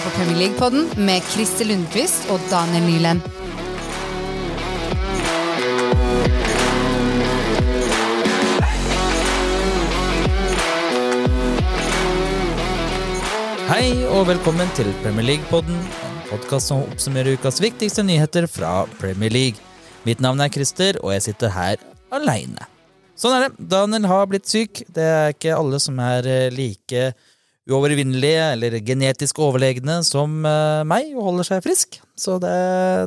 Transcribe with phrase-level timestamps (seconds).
[0.00, 3.20] hører på Premier League-podden med Christer Lundqvist og Daniel Nyland.
[13.70, 19.30] Hei og velkommen til Premier League-podden, en podkast som oppsummerer ukas viktigste nyheter fra Premier
[19.30, 19.60] League.
[20.04, 22.66] Mitt navn er Christer, og jeg sitter her aleine.
[23.20, 23.68] Sånn er det.
[23.68, 24.80] Daniel har blitt syk.
[24.88, 27.10] Det er ikke alle som er eh, like
[27.68, 31.98] uovervinnelige eller genetisk overlegne som eh, meg og holder seg frisk.
[32.18, 32.54] Så det,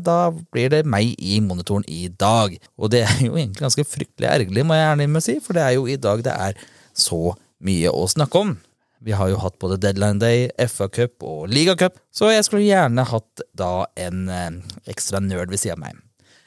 [0.05, 0.17] da
[0.53, 2.55] blir det meg i monitoren i dag.
[2.77, 5.77] Og det er jo egentlig ganske fryktelig ergerlig, må jeg gjerne si, for det er
[5.77, 6.61] jo i dag det er
[6.93, 8.55] så mye å snakke om.
[9.03, 13.43] Vi har jo hatt både Deadline Day, FA-cup og ligacup, så jeg skulle gjerne hatt
[13.57, 14.61] da en eh,
[14.93, 15.99] ekstra nerd ved siden av meg.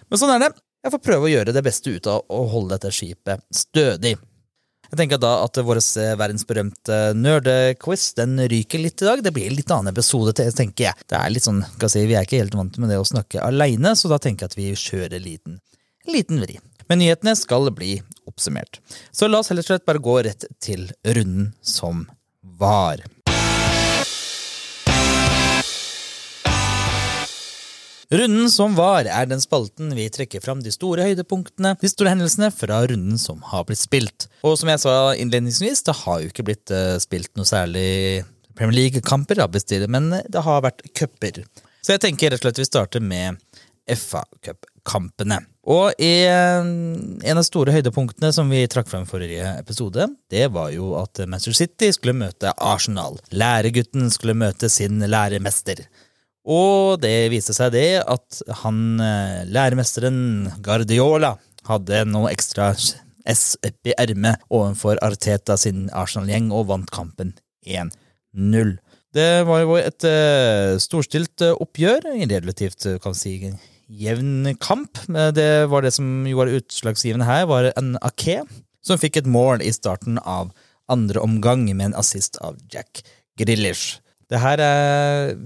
[0.09, 0.55] Men sånn er det.
[0.87, 4.15] Jeg får prøve å gjøre det beste ut av å holde dette skipet stødig.
[4.91, 9.25] Jeg tenker da at vår eh, verdensberømte nerdequiz den ryker litt i dag.
[9.25, 11.07] Det blir en litt annen episode, til, tenker jeg.
[11.11, 13.43] Det er litt sånn, skal si, Vi er ikke helt vant med det å snakke
[13.43, 15.61] aleine, så da tenker jeg at vi kjører en liten,
[16.11, 16.61] liten vri.
[16.87, 17.97] Men nyhetene skal bli
[18.31, 18.81] oppsummert.
[19.11, 22.07] Så la oss heller slett bare gå rett til runden som
[22.61, 23.03] var.
[28.13, 32.53] Runden som var, er den spalten vi trekker fram de store høydepunktene, de store hendelsene
[32.55, 34.29] fra runden som har blitt spilt.
[34.47, 38.23] Og som jeg sa innledningsvis, det har jo ikke blitt uh, spilt noe særlig
[38.57, 39.43] Premier League-kamper,
[39.91, 41.43] men det har vært cuper.
[41.83, 43.43] Så jeg tenker rett og slett vi starter med
[43.87, 45.43] FA-cupkampene.
[45.67, 50.71] Og eh, en av store høydepunktene som vi trakk fram i forrige episode, det var
[50.75, 53.19] jo at Manchester City skulle møte Arsenal.
[53.35, 55.85] Læregutten skulle møte sin læremester.
[56.47, 61.35] Og det viste seg det at han eh, læremesteren Guardiola
[61.67, 62.71] hadde noe ekstra
[63.27, 67.35] S i ermet overfor Arteta sin Arsenal-gjeng og vant kampen
[67.67, 68.77] 1-0.
[69.17, 73.33] Det var jo et uh, storstilt oppgjør, i relativt kan si
[73.89, 75.01] jevn kamp.
[75.35, 78.43] Det var det som gjorde utslagsgivende her, var en Ake
[78.87, 80.53] som fikk et mål i starten av
[80.93, 83.03] andre omgang med en assist av Jack
[83.41, 83.99] Grealish.
[84.27, 85.37] Det her er,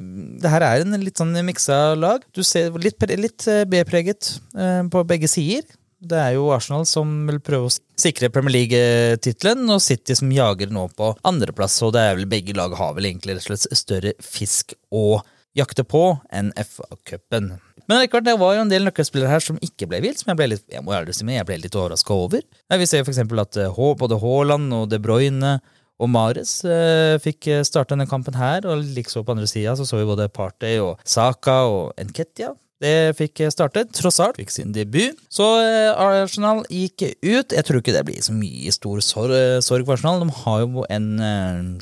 [0.41, 2.25] det her er en litt sånn miksa lag.
[2.33, 5.67] Du ser litt, litt eh, B-preget eh, på begge sider.
[6.01, 10.73] Det er jo Arsenal som vil prøve å sikre Premier League-tittelen, og City som jager
[10.73, 11.77] nå på andreplass.
[11.85, 15.21] Og det er vel begge lag har vel egentlig rett og slett større fisk å
[15.59, 17.53] jakte på enn FA-cupen.
[17.91, 20.47] Men det var jo en del nøkkelspillere her som ikke ble vilt, som jeg ble
[20.53, 22.45] litt, jeg må si jeg ble litt overraska over.
[22.71, 25.59] Vi ser for eksempel at eh, både Haaland og De Bruyne
[26.01, 29.87] og Mares eh, fikk eh, starte denne kampen her, og likså på andre sida så,
[29.89, 32.55] så vi både Partey og Saka og Enketia.
[32.81, 33.53] Det fikk startet.
[33.53, 33.97] startet.
[33.99, 35.19] Trossart fikk sin debut.
[35.29, 37.53] Så eh, Arsenal gikk ut.
[37.53, 40.23] Jeg tror ikke det blir så mye stor sorg for Arsenal.
[40.25, 41.11] De har jo en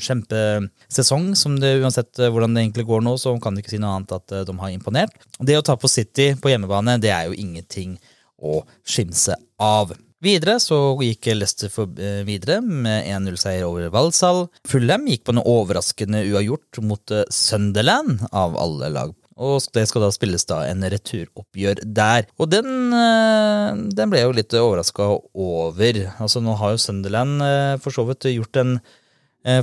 [0.03, 3.95] kjempesesong som det uansett hvordan det egentlig går nå, så kan de ikke si noe
[3.95, 5.15] annet at de har imponert.
[5.39, 7.95] Det å ta på City på hjemmebane, det er jo ingenting
[8.35, 9.95] å skimse av.
[10.19, 14.47] Videre så gikk Leicester eh, videre med 1-0-seier over Walsall.
[14.67, 19.15] Fulham gikk på noe overraskende uavgjort mot eh, Sunderland, av alle lag.
[19.39, 22.27] Og det skal da spilles da en returoppgjør der.
[22.35, 26.01] Og den, eh, den ble jo litt overraska over.
[26.19, 27.39] Altså Nå har jo Sunderland
[27.79, 28.98] for så vidt gjort en Eh,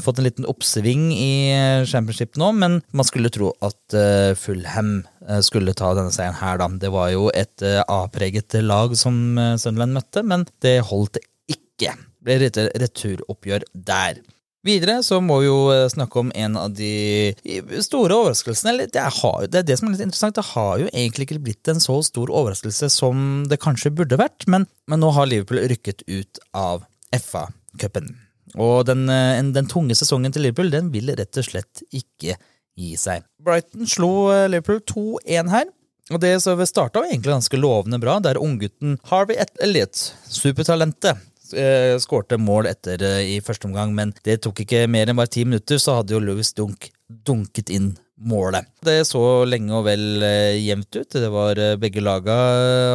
[0.03, 5.03] fått en liten oppsving i eh, championship nå, men man skulle tro at uh, Fulham
[5.43, 6.69] skulle ta denne seieren her, da.
[6.81, 9.17] Det var jo et A-preget lag som
[9.59, 11.19] Sunderland møtte, men det holdt
[11.51, 11.97] ikke.
[12.23, 14.21] Det ble et returoppgjør der.
[14.67, 17.35] Videre så må vi jo snakke om en av de
[17.83, 18.87] store overraskelsene.
[18.91, 20.39] Det, har, det er det som er litt interessant.
[20.39, 24.47] Det har jo egentlig ikke blitt en så stor overraskelse som det kanskje burde vært,
[24.51, 28.15] men, men nå har Liverpool rykket ut av FA-cupen.
[28.55, 32.37] Og den, eh, den, tunge sesongen til Liverpool den vil rett og slett ikke
[32.77, 33.25] gi seg.
[33.43, 35.73] Brighton slo eh, Liverpool 2-1 her.
[36.15, 41.19] Og det starta egentlig ganske lovende bra, der unggutten Harvey Elliot, supertalentet,
[41.51, 45.43] eh, skårte mål etter i første omgang, men det tok ikke mer enn bare ti
[45.43, 46.93] minutter, så hadde jo Louis Dunk
[47.27, 48.71] dunket inn målet.
[48.87, 50.23] Det så lenge og vel
[50.63, 51.11] jevnt ut.
[51.11, 52.37] Det var Begge laga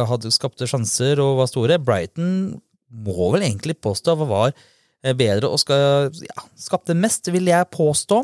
[0.08, 1.78] hadde skapte sjanser og var store.
[1.84, 2.32] Brighton
[2.88, 4.71] må vel egentlig påstå var Eh,
[5.02, 8.22] bedre og skal, ja, skapte mest, vil jeg påstå.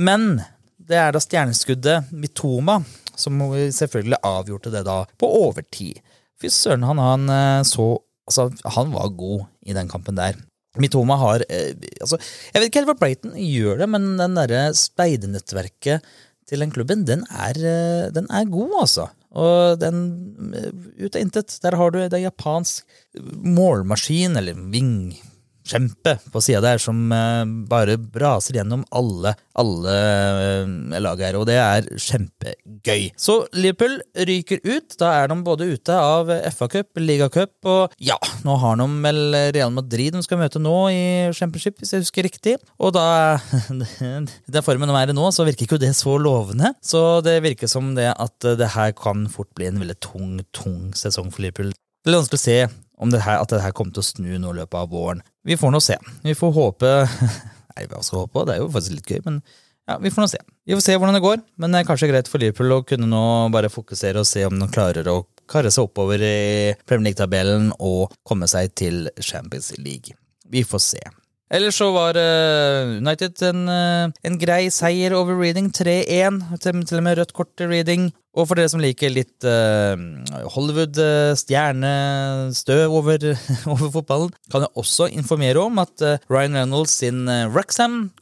[0.00, 0.42] Men
[0.90, 2.80] det er da stjerneskuddet Mitoma
[3.20, 3.40] som
[3.74, 6.00] selvfølgelig avgjorde det da på overtid.
[6.40, 7.96] Fy søren, han, han, eh, så
[8.30, 8.44] Altså,
[8.76, 10.36] han var god i den kampen der.
[10.78, 12.14] Mitoma har eh, altså,
[12.52, 16.04] Jeg vet ikke helt hva Brighton gjør det, men den derre speidernettverket
[16.46, 19.08] til den klubben, den er, eh, den er god, altså.
[19.34, 19.98] Og den
[21.00, 21.56] Ut av intet.
[21.62, 22.86] Der har du det japansk
[23.18, 25.16] målmaskin, eller ving
[25.70, 31.46] kjempe på sida der som eh, bare braser gjennom alle, alle eh, lag her, og
[31.48, 33.10] det er kjempegøy.
[33.20, 34.96] Så Liverpool ryker ut.
[35.00, 39.22] Da er de både ute av FA-cup, ligacup, og ja, nå har de vel
[39.56, 41.02] Real Madrid de skal møte nå i
[41.36, 42.56] Championship, hvis jeg husker riktig.
[42.80, 43.38] Og da
[44.50, 46.74] Den formen de er i nå, så virker ikke det så lovende.
[46.84, 50.90] Så det virker som det at det her kan fort bli en veldig tung, tung
[50.98, 51.72] sesong for Liverpool.
[52.00, 52.60] Det er vanskelig å se
[53.00, 55.20] om det her, at det her kommer til å snu nå i løpet av våren.
[55.46, 55.96] Vi får nå se.
[56.24, 56.94] Vi får håpe
[57.74, 58.44] Nei, hva skal håpe?
[58.48, 59.36] Det er jo faktisk litt gøy, men
[59.88, 60.40] ja, vi får nå se.
[60.68, 63.08] Vi får se hvordan det går, men det er kanskje greit for Liverpool å kunne
[63.08, 63.22] nå
[63.54, 68.12] bare fokusere og se om de klarer å karre seg oppover i Premier League-tabellen og
[68.26, 70.14] komme seg til Champions League.
[70.50, 71.02] Vi får se.
[71.50, 75.66] Ellers så var uh, United en, uh, en, grei seier over Reading.
[75.74, 76.38] 3-1.
[76.62, 78.12] Til, til, og med rødt kort til Reading.
[78.38, 79.98] Og for dere som liker litt uh,
[80.54, 83.18] Hollywood-stjernestøv over,
[83.72, 85.96] over, fotballen, kan jeg også informere om at
[86.30, 87.18] Ryan Reynolds sin
[87.50, 88.14] Wrexham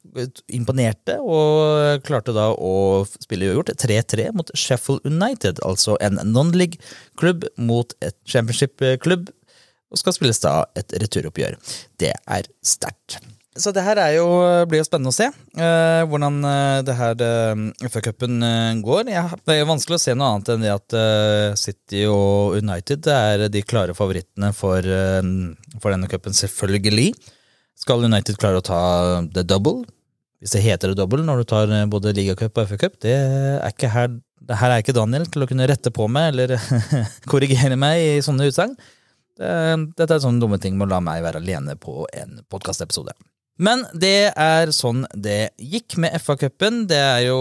[0.49, 7.93] imponerte og klarte da å spille uavgjort 3-3 mot Sheffield United, altså en non-league-klubb mot
[8.01, 9.29] et championship-klubb
[9.89, 11.59] og skal spilles da et returoppgjør.
[12.01, 13.21] Det er sterkt.
[13.59, 14.27] Så det her jo,
[14.71, 19.11] blir jo spennende å se uh, hvordan uh, det her uh, FA-cupen uh, går.
[19.11, 20.97] Ja, det er jo vanskelig å se noe annet enn det at
[21.59, 24.87] City og United er de klare favorittene for,
[25.83, 27.11] for denne cupen, selvfølgelig.
[27.79, 28.83] Skal United klare å ta
[29.35, 29.83] the double,
[30.39, 33.91] hvis det heter det double når du tar både ligacup og FA-cup, det er ikke
[33.91, 34.13] her,
[34.61, 36.55] her er ikke Daniel til å kunne rette på meg eller
[37.31, 38.79] korrigere meg i sånne utsagn.
[39.39, 43.15] Dette er sånne dumme ting med å la meg være alene på en podkastepisode.
[43.59, 46.85] Men det er sånn det gikk med FA-cupen.
[46.91, 47.39] Det er jo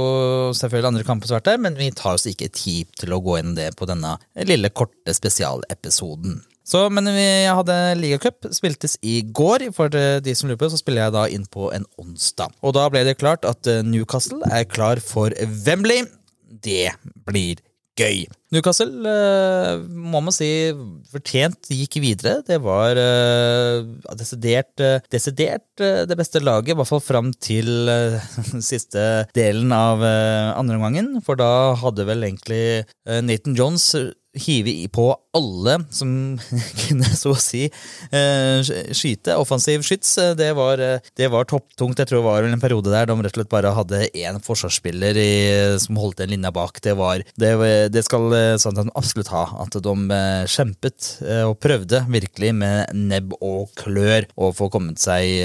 [0.57, 3.21] selvfølgelig andre kamper som har vært der, men vi tar oss ikke tid til å
[3.21, 4.15] gå inn det på denne
[4.49, 6.39] lille, korte spesialepisoden.
[6.67, 9.69] Så, men vi hadde ligacup, spiltes i går.
[9.77, 12.57] For de som lurer på så spiller jeg da inn på en onsdag.
[12.65, 15.31] Og da ble det klart at Newcastle er klar for
[15.63, 16.03] Wembley.
[16.49, 16.89] Det
[17.29, 17.61] blir
[17.97, 18.25] gøy.
[18.53, 20.47] Newcastle uh, må man si
[21.11, 22.39] fortjent gikk videre.
[22.47, 23.83] Det var uh,
[24.15, 27.89] desidert, uh, desidert det beste laget, i hvert fall fram til
[28.71, 31.17] siste delen av andre omgangen.
[31.25, 32.63] For da hadde vel egentlig
[33.05, 33.91] Nathan Jones
[34.41, 36.09] hive på alle som
[36.83, 37.65] kunne, så å si,
[38.11, 39.35] eh, skyte.
[39.37, 41.99] Offensiv skyts, eh, det var, eh, det var topptungt.
[41.99, 45.19] Jeg tror det var en periode der de rett og slett bare hadde én forsvarsspiller
[45.21, 45.31] i,
[45.81, 46.81] som holdt en linja bak.
[46.83, 47.53] Det, var, det,
[47.93, 49.45] det skal Sandton absolutt ha.
[49.63, 51.09] At de kjempet
[51.47, 55.41] og prøvde virkelig med nebb og klør å få kommet seg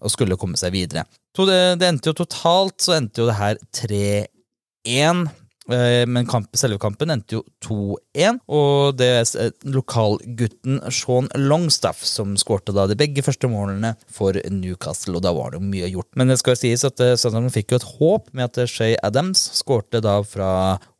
[0.00, 1.04] og skulle komme seg videre.
[1.34, 5.24] Det, det endte jo totalt så endte jo det her 3-1.
[5.72, 12.02] Eh, men kamp, selve kampen endte jo 2-1, og det er eh, lokalgutten Sean Longstaff
[12.04, 15.88] som skårte da de begge første målene for Newcastle, og da var det jo mye
[15.88, 16.10] gjort.
[16.20, 18.98] Men det skal jo sies at eh, Southampton fikk jo et håp med at Shay
[19.00, 20.50] Adams skårte da fra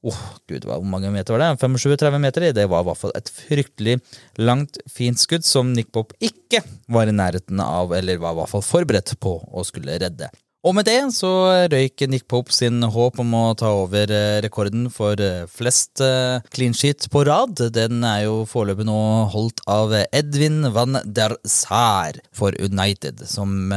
[0.04, 1.50] oh, gud, hvor mange meter var det?
[1.60, 2.48] 25-30 meter?
[2.56, 3.98] Det var i hvert fall et fryktelig
[4.40, 6.62] langt, fint skudd som Nick Pop ikke
[6.92, 10.32] var i nærheten av, eller var i hvert fall forberedt på å skulle redde.
[10.64, 11.28] Og med det så
[11.68, 16.40] røyk Nick Pope sin håp om å ta over eh, rekorden for eh, flest eh,
[16.56, 17.60] clean sheet på rad.
[17.74, 18.96] Den er jo foreløpig nå
[19.34, 23.68] holdt av Edvin van der Saar for United, som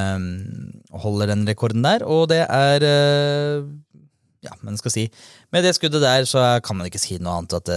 [1.03, 2.07] holder den rekorden der.
[2.07, 2.87] Og det er
[4.45, 5.03] Ja, men skal si
[5.51, 7.71] Med det skuddet der så kan man ikke si noe annet at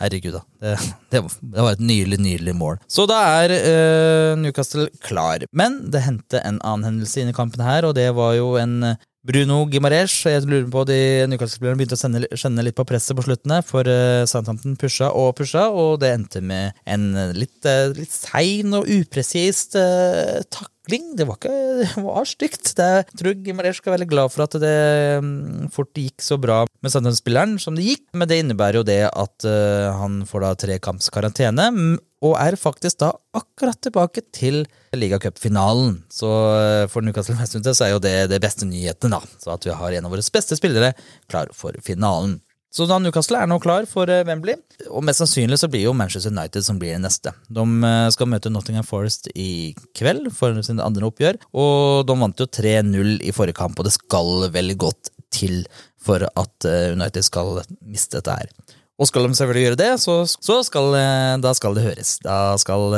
[0.00, 0.42] Herregud, da.
[0.60, 0.74] Det,
[1.12, 1.22] det,
[1.62, 2.78] var et nydelig, nydelig mål.
[2.90, 5.46] Så da er uh, Newcastle klar.
[5.54, 8.96] Men det hendte en annen hendelse inn i kampen her, og det var jo en
[9.24, 10.18] Bruno Gimarez.
[10.28, 10.98] Jeg lurer på de
[11.30, 15.32] Newcastle-spillerne begynte å sende, kjenne litt på presset på sluttene, for uh, Southampton pusha og
[15.38, 17.60] pusha, og det endte med en litt,
[17.96, 21.16] litt sein og upresist uh, takk takling.
[21.16, 21.50] Det var ikke
[21.80, 22.74] det var stygt.
[22.76, 26.64] Det, jeg tror Gimaresh skal være glad for at det um, fort gikk så bra
[26.82, 30.54] med Sandnes-spilleren som det gikk, men det innebærer jo det at uh, han får da
[30.54, 34.64] tre kamps karantene, og er faktisk da akkurat tilbake til
[34.94, 36.02] ligacupfinalen.
[36.12, 39.20] Så uh, for Newcastle Westminster så er jo det det beste nyheten, da.
[39.38, 40.94] Så at vi har en av våre beste spillere
[41.28, 42.40] klar for finalen.
[42.74, 44.56] Så da Newcastle er nå klar for eh, Wembley,
[44.90, 47.30] og mest sannsynlig så blir jo Manchester United som blir det neste.
[47.46, 52.42] De eh, skal møte Nottingham Forest i kveld for sin andre oppgjør, og de vant
[52.42, 55.62] jo 3-0 i forrige kamp, og det skal veldig godt til
[56.02, 58.50] for at eh, United skal miste dette her.
[58.98, 60.94] Og skal de selvfølgelig gjøre det, så, så skal,
[61.42, 62.12] da skal det høres.
[62.22, 62.94] Da skal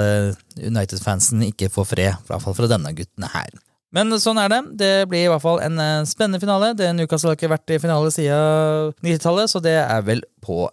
[0.60, 3.48] United-fansen ikke få fred, i hvert fall fra denne gutten her.
[3.94, 4.60] Men sånn er det.
[4.82, 6.72] Det blir i hvert fall en eh, spennende finale.
[6.78, 10.64] Det Newcastle har ikke vært i finale siden 90-tallet, så det er vel på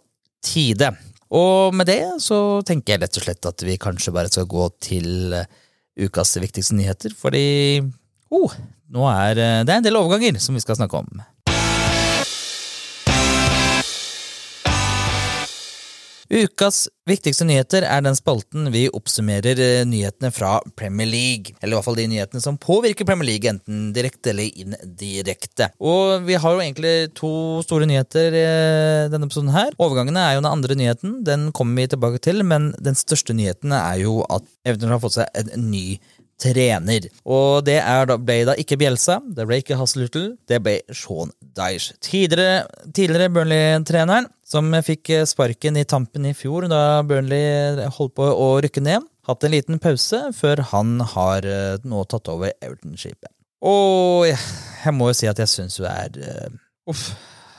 [0.43, 0.91] tide.
[1.33, 4.67] Og med det så tenker jeg rett og slett at vi kanskje bare skal gå
[4.83, 5.37] til
[5.99, 7.81] ukas viktigste nyheter, fordi
[8.33, 8.53] oh,
[8.93, 11.21] nå er eh, det er en del overganger som vi skal snakke om.
[16.31, 21.55] Ukas viktigste nyheter er den spalten vi oppsummerer eh, nyhetene fra Premier League.
[21.59, 25.69] Eller i hvert fall de nyhetene som påvirker Premier League, enten direkte eller indirekte.
[25.83, 27.33] Og vi har jo egentlig to
[27.65, 28.47] store nyheter i
[29.11, 29.75] denne episoden her.
[29.83, 33.75] Overgangene er jo den andre nyheten, den kommer vi tilbake til, men den største nyheten
[33.75, 35.85] er jo at Everton har fått seg en ny
[36.43, 37.07] trener.
[37.29, 41.97] Og det da, ble da ikke Bjelsa, det ble ikke Hasselhutl, det ble Sean Dyche.
[42.03, 48.49] Tidligere, tidligere Burnley-treneren som fikk sparken i tampen i fjor da Burnley holdt på å
[48.63, 49.05] rykke ned.
[49.27, 53.31] Hatt en liten pause før han har eh, nå tatt over Everton-skipet.
[53.63, 56.57] Og jeg må jo si at jeg syns jo er uh,
[56.91, 57.13] Uff.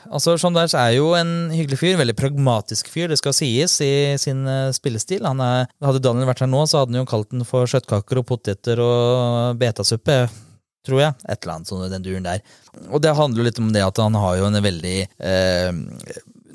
[0.05, 4.43] Altså, Sean er jo en hyggelig fyr, veldig pragmatisk fyr, det skal sies, i sin
[4.77, 5.25] spillestil.
[5.25, 8.27] Er, hadde Daniel vært her nå, så hadde han jo kalt den for kjøttkaker og
[8.29, 10.27] poteter og betasuppe
[10.85, 11.17] tror jeg.
[11.25, 12.45] Et eller annet sånn i den duren der.
[12.91, 15.71] Og det handler jo litt om det at han har jo en veldig eh,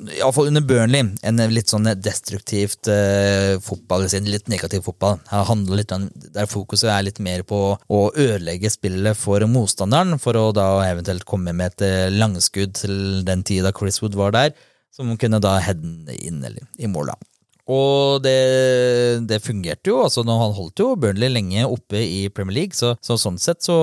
[0.08, 5.18] Iallfall under Burnley, en litt sånn destruktivt eh, fotball, litt negativ fotball.
[5.28, 5.44] Her
[5.76, 5.92] litt
[6.34, 11.26] Der fokuset er litt mer på å ødelegge spillet for motstanderen, for å da eventuelt
[11.28, 12.96] komme med et eh, langskudd til
[13.28, 14.54] den tida Chris Wood var der,
[14.94, 17.12] som kunne da heade inn eller, i mål.
[17.12, 17.29] da.
[17.70, 18.36] Og det,
[19.30, 20.00] det, fungerte jo.
[20.02, 23.76] altså Han holdt jo Burnley lenge oppe i Premier League, så, så, sånn sett så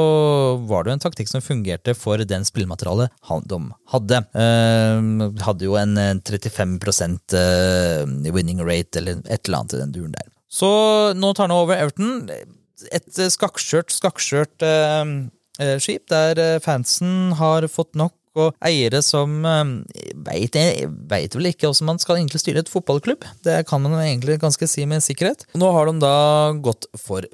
[0.67, 3.13] var det jo en taktikk som fungerte for den spillematerialet
[3.47, 3.61] de
[3.93, 4.21] hadde.
[4.35, 5.95] Uh, hadde jo en
[6.27, 6.77] 35
[7.37, 10.27] uh, winning rate, eller et eller annet i den duren der.
[10.51, 10.69] Så
[11.15, 12.27] nå tar han over Everton.
[12.93, 15.15] Et skakkskjørt, skakkskjørt uh,
[15.81, 19.75] skip der fansen har fått nok og eiere som ehm,
[20.27, 20.57] veit,
[21.09, 23.27] veit vel ikke hvordan man skal egentlig styre et fotballklubb.
[23.45, 25.47] Det kan man egentlig ganske si med sikkerhet.
[25.57, 26.17] Nå har de da
[26.63, 27.27] gått for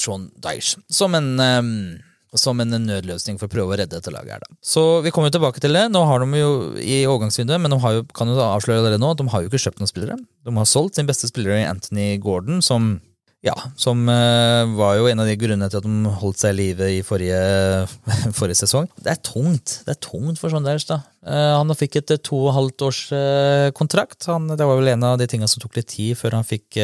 [0.00, 1.74] Sean Dyche som en ehm,
[2.38, 4.36] som en nødløsning for å prøve å redde dette laget.
[4.36, 4.56] her da.
[4.62, 5.88] Så vi kommer jo tilbake til det.
[5.90, 9.18] Nå har de jo i overgangsvinduet, men de jo, kan jo avsløre det nå, at
[9.18, 10.18] de har jo ikke kjøpt noen spillere.
[10.46, 13.00] De har solgt sin beste spiller Anthony Gordon, som
[13.40, 16.58] ja, som uh, var jo en av de grunnene til at de holdt seg i
[16.58, 17.38] live i forrige,
[18.36, 18.90] forrige, sesong.
[19.00, 21.00] Det er tungt det er tungt for sånn der, da.
[21.56, 24.28] Han fikk et to og halvt års uh, kontrakt.
[24.28, 26.80] Han, det var vel en av de tingene som tok litt tid før han fikk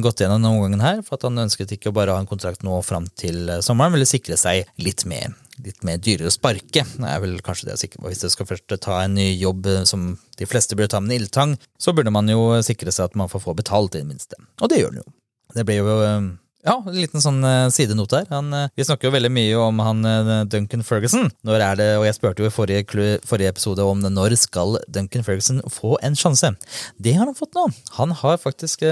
[0.00, 1.00] gått gjennom denne omgangen her.
[1.06, 4.08] For at han ønsket ikke å bare ha en kontrakt nå fram til sommeren, ville
[4.08, 5.34] sikre seg litt mer.
[5.62, 8.08] Litt mer dyrere å sparke, det er vel kanskje det jeg sikker på.
[8.10, 11.20] Hvis du skal først ta en ny jobb som de fleste burde ta med en
[11.20, 14.40] ildtang, så burde man jo sikre seg at man får få betalt, i det minste.
[14.64, 15.12] Og det gjør den jo.
[15.54, 17.42] Det blir jo um, ja, en liten sånn
[17.74, 18.28] sidenote her.
[18.32, 21.28] Han, uh, vi snakker jo veldig mye om han uh, Duncan Ferguson.
[21.44, 25.24] Når er det, og jeg spurte jo i forrige, forrige, episode om når skal Duncan
[25.26, 26.54] Ferguson få en sjanse.
[26.96, 27.66] Det har han fått nå.
[27.98, 28.82] Han har faktisk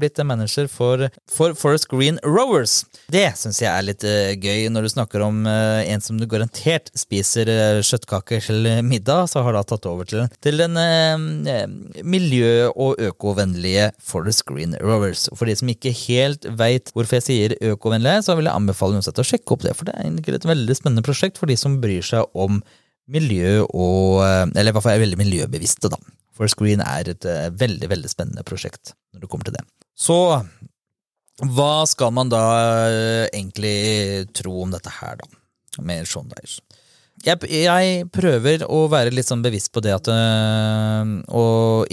[0.00, 2.80] blitt manager for, for Forest Green Rowers.
[3.12, 4.04] Det syns jeg er litt
[4.42, 7.50] gøy, når du snakker om en som du garantert spiser
[7.84, 10.78] kjøttkaker til middag, så har da tatt over til, til den
[12.02, 15.28] miljø- og økovennlige Forest Green Rowers.
[15.36, 19.20] For de som ikke helt veit hvorfor jeg sier økovennlig, så vil jeg anbefale uansett
[19.20, 19.74] å sjekke opp det.
[19.78, 22.62] For det er egentlig et veldig spennende prosjekt for de som bryr seg om
[23.08, 25.96] miljø og Eller i hvert fall er veldig miljøbevisste, da.
[26.38, 29.64] For Screen er et uh, veldig, veldig spennende prosjekt når det kommer til det.
[29.98, 30.18] Så
[31.38, 32.44] hva skal man da
[32.86, 35.28] uh, egentlig tro om dette her, da?
[35.86, 36.62] Med Sean Dyche?
[37.24, 41.44] Jeg, jeg, prøver å være litt sånn bevisst på det at øh, Å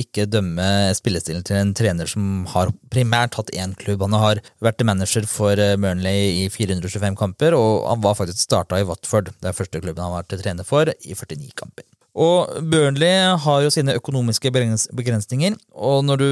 [0.02, 4.04] ikke dømme spillestilen til en trener som har primært hatt én klubb.
[4.06, 8.80] Han har vært manager for øh, Burnley i 425 kamper, og han var faktisk starta
[8.80, 9.34] i Watford.
[9.42, 11.88] Det er første klubben han har vært trener for, i 49 kamper.
[12.16, 14.52] Og Burnley har jo sine økonomiske
[14.96, 16.30] begrensninger, og når du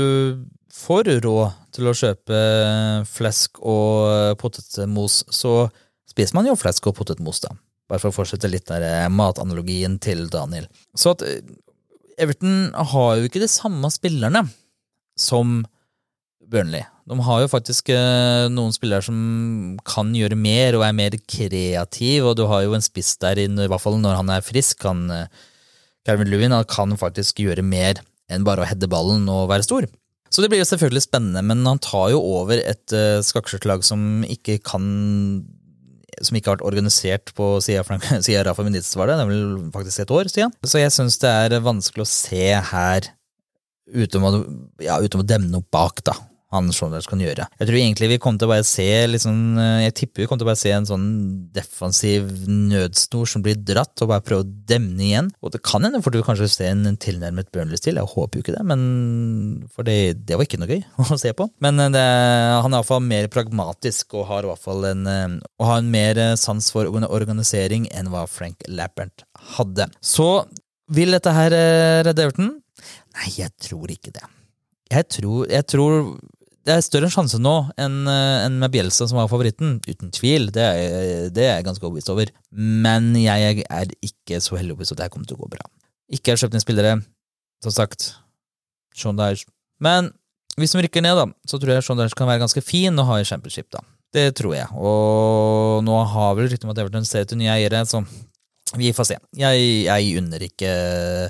[0.74, 2.40] får råd til å kjøpe
[3.10, 5.68] flesk og potetmos, så
[6.10, 7.52] spiser man jo flesk og potetmos, da.
[7.94, 10.66] Bare for å fortsette litt der eh, matanalogien til Daniel.
[10.98, 11.44] Så at eh,
[12.18, 14.42] Everton har jo ikke de samme spillerne
[15.14, 15.60] som
[16.50, 16.82] Burnley.
[17.06, 22.32] De har jo faktisk eh, noen spillere som kan gjøre mer og er mer kreativ,
[22.32, 24.82] og du har jo en spiss der, i hvert fall når han er frisk.
[24.90, 25.06] Han,
[26.02, 28.02] Calvin Lewin kan faktisk gjøre mer
[28.34, 29.86] enn bare å heade ballen og være stor.
[30.34, 34.24] Så det blir jo selvfølgelig spennende, men han tar jo over et uh, skakkskjørtlag som
[34.26, 34.88] ikke kan
[36.22, 39.18] som ikke har vært organisert på siden av Rafa Benitez, var det.
[39.20, 40.54] Det er vel faktisk et år siden.
[40.68, 43.10] Så jeg syns det er vanskelig å se her,
[43.94, 44.32] uten å,
[44.84, 46.16] ja, uten å demne opp bak, da.
[46.54, 47.48] Han Saunders kan gjøre.
[47.60, 49.38] Jeg tror egentlig vi kommer til å bare se liksom,
[49.84, 51.08] Jeg tipper vi kommer til å bare se en sånn
[51.54, 55.32] defensiv nødsnor som blir dratt, og bare prøve å demne igjen.
[55.44, 58.56] Og det kan hende for du kanskje se en tilnærmet Burnley-stil, jeg håper jo ikke
[58.58, 58.84] det, men
[59.74, 60.84] for det, det, var ikke noe gøy
[61.16, 61.50] å se på.
[61.64, 65.08] Men det, han er iallfall mer pragmatisk og har i hvert fall en,
[65.60, 69.26] og har en mer sans for organisering enn hva Frank Lappert
[69.58, 69.90] hadde.
[70.04, 70.46] Så
[70.94, 71.54] vil dette her
[72.06, 72.56] redde Everton?
[73.14, 74.26] Nei, jeg tror ikke det.
[74.94, 75.94] Jeg tror, jeg tror
[76.64, 79.78] det er større sjanse nå enn en med Bjelsa, som var favoritten.
[79.84, 80.48] Uten tvil.
[80.56, 82.32] Det er, det er jeg ganske overbevist over.
[82.56, 85.66] Men jeg er ikke så heldig overbevist at det kommer til å gå bra.
[86.14, 86.98] Ikke har kjøpt inn spillere.
[87.64, 88.14] Som sagt,
[88.96, 89.50] Sean Dyche.
[89.84, 90.12] Men
[90.60, 93.08] hvis de rykker ned, da, så tror jeg Sean Dyche kan være ganske fin å
[93.12, 93.68] ha i championship.
[93.74, 93.84] da.
[94.14, 94.70] Det tror jeg.
[94.78, 98.04] Og nå har vel ryktet om at Everton ser etter nye eiere, så
[98.78, 99.18] vi får se.
[99.38, 100.70] Jeg, jeg unner ikke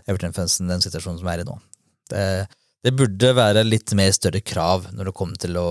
[0.05, 1.55] Everton-fansen den situasjonen som er i nå.
[2.11, 2.25] Det
[2.83, 5.67] det burde være litt mer større krav når det kommer til å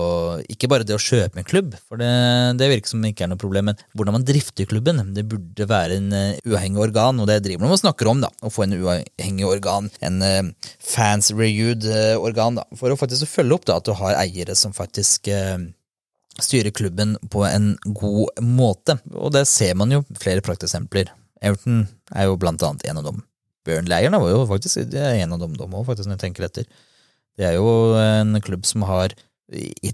[0.49, 2.09] Ikke bare det å kjøpe en klubb, for det,
[2.57, 5.01] det virker som ikke er noe problem, men hvordan man drifter klubben.
[5.13, 8.31] Det burde være en uh, uavhengig organ, og det driver man og snakker om, da.
[8.41, 12.65] Å få en uavhengig organ, en uh, fans reviewed uh, organ, da.
[12.79, 15.29] For å faktisk følge opp da, at du har eiere som faktisk
[16.41, 18.95] styrer klubben på en god måte.
[19.13, 21.11] Og det ser man jo flere prakteksempler.
[21.45, 23.21] Everton er jo blant annet en av dem.
[23.67, 26.67] Burnley-eierne var jo faktisk en av dem, de òg, faktisk, når jeg tenker etter.
[27.39, 29.15] Det er jo en klubb som har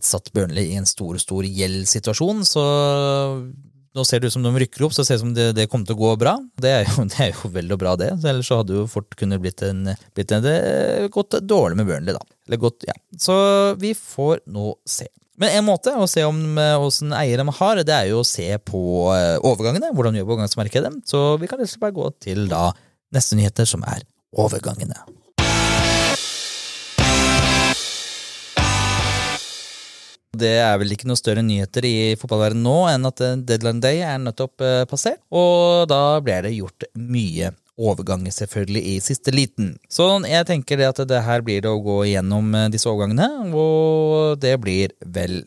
[0.06, 2.64] satt Burnley i en stor, stor gjeldssituasjon, så
[3.98, 5.68] nå ser det ut som de rykker opp, så ser det ut som det, det
[5.70, 6.36] kommer til å gå bra.
[6.62, 8.12] Det er jo, det er jo vel og bra, det.
[8.22, 10.58] Ellers så hadde jo fort kunnet blitt en, blitt en det,
[11.14, 12.38] gått dårlig med Burnley, da.
[12.48, 12.96] Eller gått, ja.
[13.20, 13.36] Så
[13.82, 15.10] vi får nå se.
[15.40, 18.48] Men en måte å se om åssen eiere de har, det er jo å se
[18.60, 18.82] på
[19.16, 19.94] eh, overgangene.
[19.96, 20.92] Hvordan de gjør overgangsmarkedet.
[21.08, 22.66] Så vi kan bare gå til da
[23.16, 24.04] neste nyheter, som er
[24.36, 25.00] overgangene.
[30.40, 34.04] Det er vel ikke noe større nyheter i fotballverdenen nå enn at eh, deadline day
[34.06, 39.72] er nettopp eh, passert, og da ble det gjort mye overganger, selvfølgelig, i siste liten.
[39.92, 43.30] Så jeg tenker det at det her blir det å gå gjennom eh, disse overgangene,
[43.56, 45.42] og det blir vel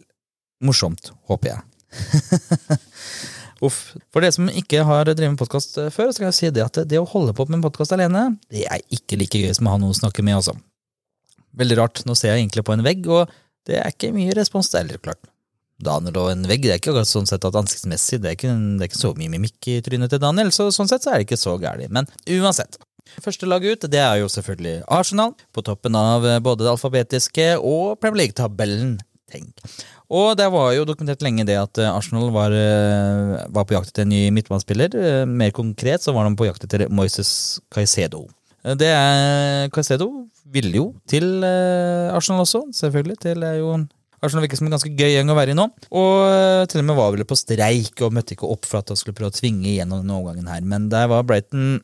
[0.65, 1.63] morsomt, håper jeg.
[3.67, 3.93] Uff.
[4.11, 6.81] For dere som ikke har drevet med podkast før, så kan jeg si det at
[6.89, 9.77] det å holde på med en podkast alene, det er ikke like gøy som å
[9.77, 10.57] ha noen å snakke med, altså.
[11.61, 12.01] Veldig rart.
[12.09, 13.31] Nå ser jeg egentlig på en vegg, og
[13.69, 15.21] det er ikke mye respons der, klart.
[15.83, 18.87] Daniel og en vegg, det er ikke sånn sett at ansiktsmessig, det er ikke, det
[18.87, 21.27] er ikke så mye mimikk i trynet til Daniel, så sånn sett så er det
[21.27, 21.93] ikke så gærent.
[21.95, 22.79] Men uansett.
[23.23, 27.99] Første lag ut det er jo selvfølgelig Arsenal, på toppen av både det alfabetiske og
[28.01, 29.01] Premier League-tabellen.
[29.33, 29.51] Tenk.
[30.13, 34.05] Og det var jo dokumentert lenge det at Arsenal var, eh, var på jakt etter
[34.05, 34.93] en ny midtbanespiller.
[34.95, 38.27] Eh, mer konkret så var de på jakt etter Moises Caicedo.
[38.65, 40.09] Eh, det er Caicedo
[40.53, 43.19] ville jo til eh, Arsenal også, selvfølgelig.
[43.27, 43.75] Til jo
[44.23, 45.67] Arsenal virker som en ganske gøy gjeng å være i nå.
[45.99, 48.93] Og eh, til og med var vel på streik og møtte ikke opp for at
[48.93, 50.63] han skulle prøve å tvinge igjennom denne overgangen her.
[50.63, 51.81] Men der var Brighton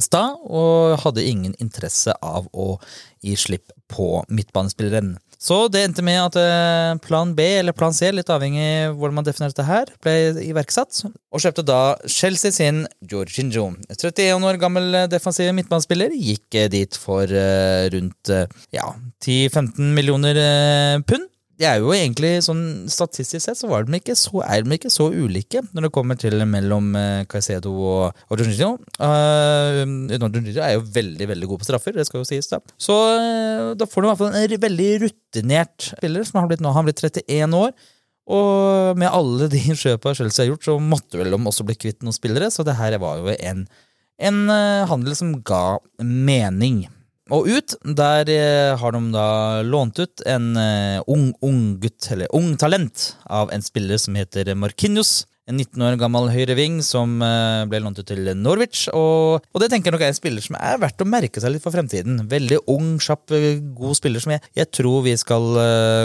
[0.00, 2.78] sta og hadde ingen interesse av å
[3.22, 5.14] gi slipp på midtbanespilleren.
[5.42, 9.16] Så det endte med at eh, plan B, eller plan C, litt avhengig av hvordan
[9.16, 11.00] man definerer dette her, ble iverksatt.
[11.34, 13.72] Og kjøpte da Chelsea sin Jorginho.
[13.90, 17.26] 31 år gammel eh, defensiv midtbanespiller gikk eh, dit for
[17.92, 18.30] rundt
[18.74, 18.86] ja,
[19.24, 20.38] 10-15 millioner
[21.08, 21.31] pund
[21.62, 24.90] de er jo egentlig sånn Statistisk sett så var de ikke så, er de ikke
[24.92, 28.74] så ulike når det kommer til mellom uh, Caicedo og, og Jorginho.
[28.98, 32.50] Uh, Jorginho er jo veldig veldig god på straffer, det skal jo sies.
[32.50, 36.50] Da Så uh, da får du i hvert fall en veldig rutinert spiller som har
[36.50, 37.76] blitt nå han har blitt 31 år.
[38.32, 42.02] Og med alle de kjøpa Chelsea har gjort, så måtte vel de også bli kvitt
[42.02, 43.64] noen spillere, så det her var jo en,
[44.22, 44.42] en
[44.90, 46.84] handel som ga mening.
[47.32, 49.26] Og ut, der eh, har de da
[49.64, 54.52] lånt ut en eh, ung, ung gutt, eller ung talent, av en spiller som heter
[54.58, 55.22] Markinios.
[55.48, 58.84] En 19 år gammel høyreving som eh, ble lånt ut til Norwich.
[58.92, 61.54] Og, og, det tenker jeg nok er en spiller som er verdt å merke seg
[61.54, 62.20] litt for fremtiden.
[62.30, 63.32] Veldig ung, kjapp,
[63.80, 65.50] god spiller som jeg, jeg tror vi skal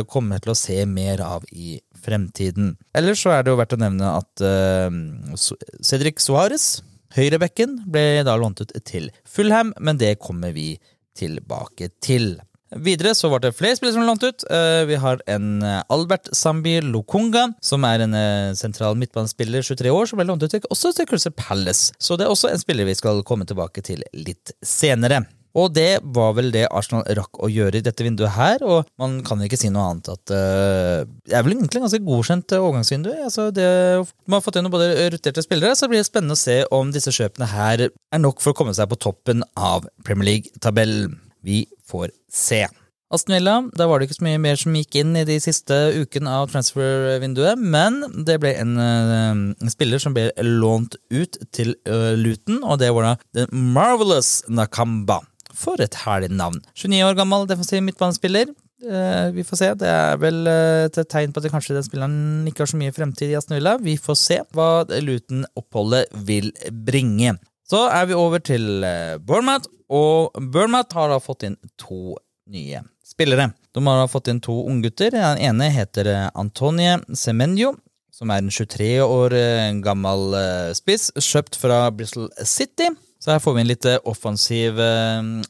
[0.10, 1.76] komme til å se mer av i
[2.08, 2.78] fremtiden.
[2.96, 5.36] Ellers så er det jo verdt å nevne at uh,
[5.84, 6.78] Cedric Suárez,
[7.18, 12.36] høyrebekken, ble da lånt ut til Fulham, men det kommer vi til tilbake til.
[12.76, 14.44] Videre så var det flere spillere som ble lånt ut.
[14.52, 19.94] Eh, vi har en eh, Albert Zambi Lokunga, som er en eh, sentral midtbanespiller, 23
[19.94, 21.96] år, som ble lånt ut også til Crystal Palace.
[22.00, 25.24] Så det er også en spiller vi skal komme tilbake til litt senere.
[25.58, 29.20] Og det var vel det Arsenal rakk å gjøre i dette vinduet her, og man
[29.26, 33.12] kan ikke si noe annet at uh, Det er vel egentlig ganske godkjent overgangsvindu.
[33.26, 36.92] Altså man har fått inn både ruterte spillere, så det blir spennende å se om
[36.94, 41.18] disse kjøpene her er nok for å komme seg på toppen av Premier League-tabellen.
[41.46, 42.68] Vi får se.
[43.14, 45.76] Aston Villa, der var det ikke så mye mer som gikk inn i de siste
[45.96, 52.12] ukene av transfer-vinduet, men det ble en, en, spiller som ble lånt ut til uh,
[52.20, 55.22] Luton, og det var da The Marvelous Nakamba.
[55.58, 56.60] For et herlig navn.
[56.78, 58.54] 29 år gammel defensiv midtbanespiller.
[58.86, 59.72] Uh, vi får se.
[59.82, 63.34] Det er vel et tegn på at kanskje den spilleren ikke har så mye fremtid
[63.34, 63.78] i Aston Villa.
[63.82, 66.52] Vi får se hva Luton-oppholdet vil
[66.86, 67.40] bringe.
[67.68, 68.86] Så er vi over til
[69.28, 72.16] Bournemouth, og Bournemouth har da fått inn to
[72.54, 73.52] nye spillere.
[73.74, 75.12] De har fått inn to unggutter.
[75.14, 77.76] Den ene heter eh, Antonie Semenyo,
[78.14, 82.90] som er en 23 år eh, gammel eh, spiss, kjøpt fra Bristol City.
[83.18, 84.88] Så her får vi inn litt offensive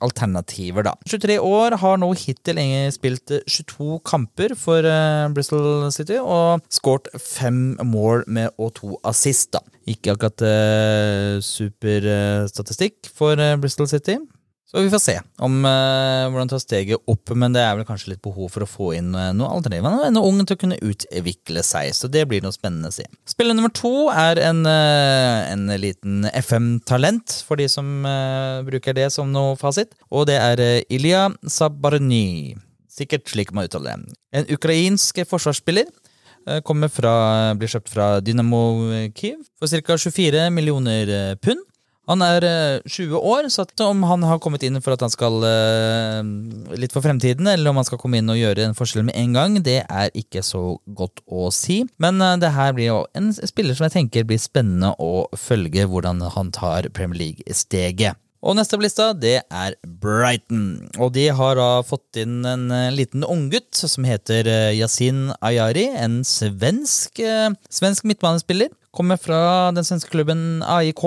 [0.04, 0.94] alternativer, da.
[1.10, 2.62] 23 år, har nå hittil
[2.96, 4.88] spilt 22 kamper for
[5.36, 9.62] Bristol City og skåret fem mål med og to assist, da.
[9.88, 10.42] Ikke akkurat
[11.44, 14.18] superstatistikk for Bristol City,
[14.68, 18.12] så vi får se om uh, hvordan tar steget opp, men det er vel kanskje
[18.12, 19.86] litt behov for å få inn uh, noe alternativ.
[19.88, 22.96] Han er ennå ung til å kunne utvikle seg, så det blir noe spennende å
[22.98, 23.06] se.
[23.32, 27.88] Spiller nummer to er en, uh, en liten FM-talent, for de som
[28.68, 32.58] bruker det som noe fasit, og det er Ilja Sabarny.
[32.92, 34.18] Sikkert slik man uttaler det.
[34.36, 35.88] En ukrainsk forsvarsspiller.
[36.64, 37.12] Kommer fra,
[37.60, 38.60] blir kjøpt fra Dynamo
[39.12, 39.98] Kiev for ca.
[40.00, 41.67] 24 millioner pund.
[42.08, 42.46] Han er
[42.88, 46.22] 20 eh, år, så om han har kommet inn for at han skal eh,
[46.80, 49.36] litt for fremtiden, eller om han skal komme inn og gjøre en forskjell med en
[49.36, 51.82] gang, det er ikke så godt å si.
[52.00, 55.90] Men eh, det her blir jo en spiller som jeg tenker blir spennende å følge
[55.92, 58.24] hvordan han tar Premier League-steget.
[58.48, 60.88] Og neste på lista, det er Brighton.
[61.02, 65.88] Og de har da fått inn en liten unggutt som heter Yasin Ayari.
[65.98, 67.18] En svensk,
[67.74, 68.70] svensk midtbanespiller.
[68.96, 71.04] Kommer fra den svenske klubben AIK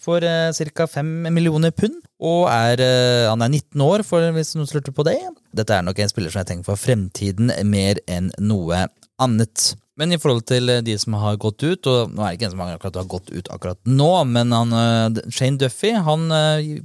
[0.00, 0.86] for uh, ca.
[0.86, 2.00] 5 millioner pund.
[2.20, 5.18] Og er, uh, han er 19 år, for, hvis noen lurte på det.
[5.56, 8.86] Dette er nok en spiller som jeg tenker for fremtiden mer enn noe
[9.20, 9.72] annet.
[10.00, 12.54] Men i forhold til de som har gått ut, og nå er det ikke en
[12.54, 16.30] som akkurat har gått ut akkurat nå, men han, uh, Shane Duffy han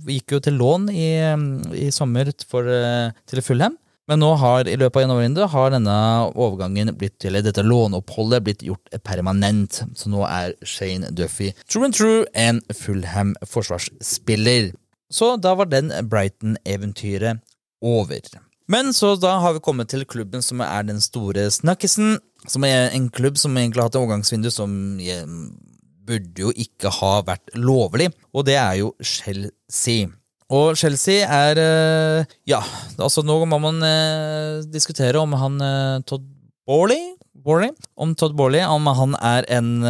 [0.09, 1.09] gikk jo til lån i,
[1.87, 2.67] i sommer for,
[3.31, 3.79] til Fulham.
[4.07, 5.97] Men nå har i løpet av januarvinduet har denne
[6.37, 9.81] overgangen blitt, eller dette låneoppholdet blitt gjort permanent.
[9.97, 14.73] Så nå er Shane Duffy true and true en Fulham forsvarsspiller.
[15.09, 17.41] Så da var den Brighton-eventyret
[17.81, 18.21] over.
[18.67, 22.17] Men så da har vi kommet til klubben som er den store snakkisen.
[22.49, 24.73] Som er en klubb som egentlig har hatt et overgangsvindu som
[26.05, 30.11] burde jo ikke ha vært lovlig, og det er jo Chelsea.
[30.53, 32.61] Og Chelsea er eh, Ja,
[33.01, 36.25] altså nå må man eh, diskutere om han eh, Todd
[36.65, 37.13] Borley
[37.45, 37.69] Borley,
[38.01, 39.83] om Todd Borley, om han er en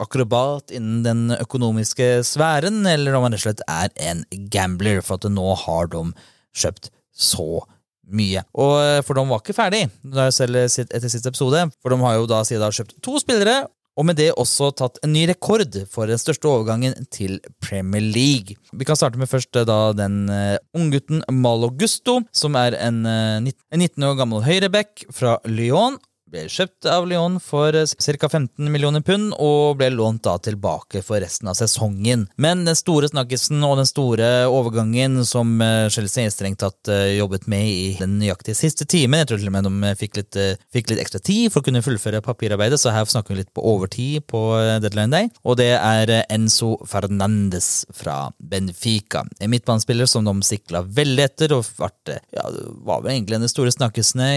[0.00, 5.20] akrobat innen den økonomiske sfæren, eller om han rett og slett er en gambler, for
[5.20, 6.00] at nå har de
[6.56, 7.66] kjøpt så
[8.08, 8.46] mye.
[8.56, 12.78] Og For de var ikke ferdig etter siste episode, for de har jo da siden
[12.78, 13.58] kjøpt to spillere
[13.98, 18.56] og med det også tatt en ny rekord for den største overgangen til Premier League.
[18.72, 23.02] Vi kan starte med først eh, da den uh, unggutten Malo Gusto, som er en,
[23.04, 26.00] uh, en 19 år gammel høyreback fra Lyon
[26.32, 28.28] ble kjøpt av Lyon for eh, ca.
[28.28, 32.26] 15 millioner pund og ble lånt da tilbake for resten av sesongen.
[32.40, 37.48] Men den store snakkisen og den store overgangen som eh, Chelsea strengt tatt eh, jobbet
[37.52, 40.38] med i den nøyaktige siste timen, jeg tror til og med de fikk litt,
[40.72, 43.64] fikk litt ekstra tid for å kunne fullføre papirarbeidet, så her snakker vi litt på
[43.72, 44.40] overtid på
[44.82, 49.24] deadline day, og det er Enzo Fernandes fra Benfica.
[49.42, 52.46] En midtbanespiller som de sikla veldig etter, og ble, ja,
[52.86, 54.30] var vel egentlig en av de store snakkisene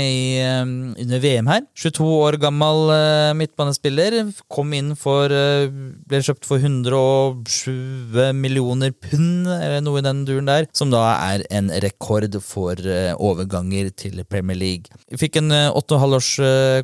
[1.05, 1.63] under VM her.
[1.85, 4.17] 22 år gammel uh, midtbanespiller.
[4.51, 5.67] Kom inn for uh,
[6.05, 10.65] Ble kjøpt for 120 millioner pund, eller noe i den duren der.
[10.73, 15.01] Som da er en rekord for uh, overganger til Premier League.
[15.11, 16.31] Vi fikk en åtte og halv års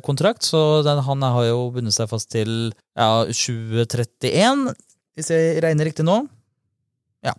[0.06, 4.70] kontrakt, så den, han har jo bundet seg fast til ja, 2031,
[5.16, 6.22] hvis jeg regner riktig nå.
[7.22, 7.32] Ja.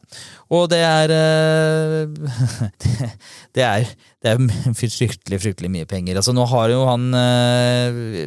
[0.56, 1.12] Og det er
[3.56, 3.90] Det er,
[4.24, 4.38] det er
[4.80, 6.16] fryktelig, fryktelig mye penger.
[6.20, 7.10] Altså Nå har jo han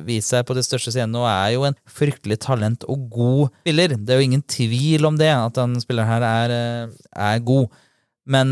[0.07, 3.97] vist seg på det største scenen og er jo en fryktelig talent og god spiller.
[3.97, 6.49] Det er jo ingen tvil om det, at han spilleren her er,
[7.16, 7.66] er god.
[8.29, 8.47] Men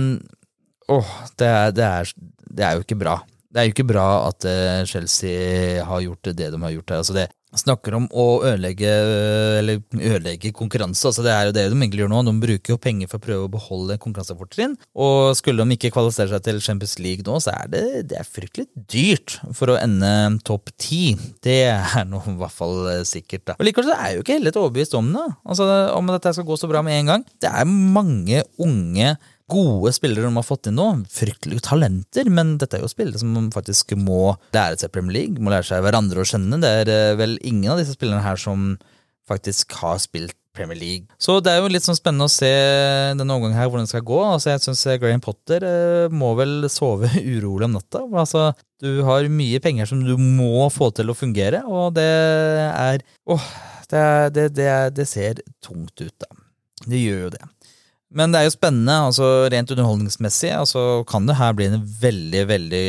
[0.88, 2.04] åh, det er, det, er,
[2.56, 3.18] det er jo ikke bra.
[3.54, 4.48] Det er jo ikke bra at
[4.90, 7.04] Chelsea har gjort det de har gjort her.
[7.04, 8.90] Altså det, snakker om å ødelegge,
[9.60, 11.06] eller ødelegge konkurranse.
[11.08, 12.22] altså Det er jo det de egentlig gjør nå.
[12.26, 14.76] De bruker jo penger for å prøve å beholde konkurransefortrinn.
[14.94, 18.28] Og skulle de ikke kvalifisere seg til Champions League nå, så er det, det er
[18.28, 20.12] fryktelig dyrt for å ende
[20.46, 21.14] topp ti.
[21.44, 23.46] Det er nå i hvert fall sikkert.
[23.50, 23.58] da.
[23.58, 25.28] Og Likevel så er jo ikke helt overbevist om det.
[25.44, 27.28] Altså Om dette skal gå så bra med en gang.
[27.42, 29.14] Det er mange unge
[29.50, 30.88] gode spillere de har fått inn nå.
[31.12, 35.52] Fryktelige talenter, men dette er jo spillere som faktisk må lære seg Premier League, må
[35.52, 36.60] lære seg hverandre å kjenne.
[36.62, 38.74] Det er eh, vel ingen av disse spillerne her som
[39.28, 41.08] faktisk har spilt Premier League.
[41.18, 42.50] Så det er jo litt sånn spennende å se
[43.18, 44.20] denne omgangen her, hvordan det skal gå.
[44.22, 48.04] Altså, jeg syns Graham Potter eh, må vel sove urolig om natta.
[48.14, 48.46] Altså,
[48.84, 52.08] du har mye penger som du må få til å fungere, og det
[52.70, 53.50] er Åh,
[53.90, 56.30] det, det, det, det ser tungt ut, da.
[56.84, 57.44] Det gjør jo det.
[58.14, 60.52] Men det er jo spennende, altså rent underholdningsmessig.
[60.54, 62.84] altså Kan det her bli en veldig veldig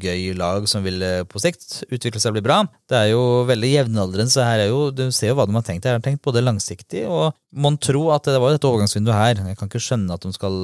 [0.00, 2.62] gøy lag som vil eh, på sikt utvikle seg og bli bra?
[2.88, 5.66] Det er jo veldig jevnaldrende, så her er jo, du ser jo hva de har
[5.66, 5.84] tenkt.
[5.84, 9.44] Jeg har tenkt både langsiktig og mon tro at det var dette overgangsvinduet her.
[9.52, 10.56] Jeg kan ikke skjønne at de skal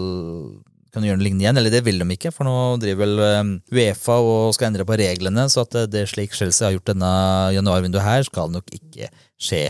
[0.88, 3.50] kan gjøre noe lignende igjen, eller det vil de ikke, for nå driver vel eh,
[3.76, 7.12] Uefa og skal endre på reglene, så at det slik Chelsea har gjort denne
[7.58, 9.66] januarvinduet her, skal nok ikke skje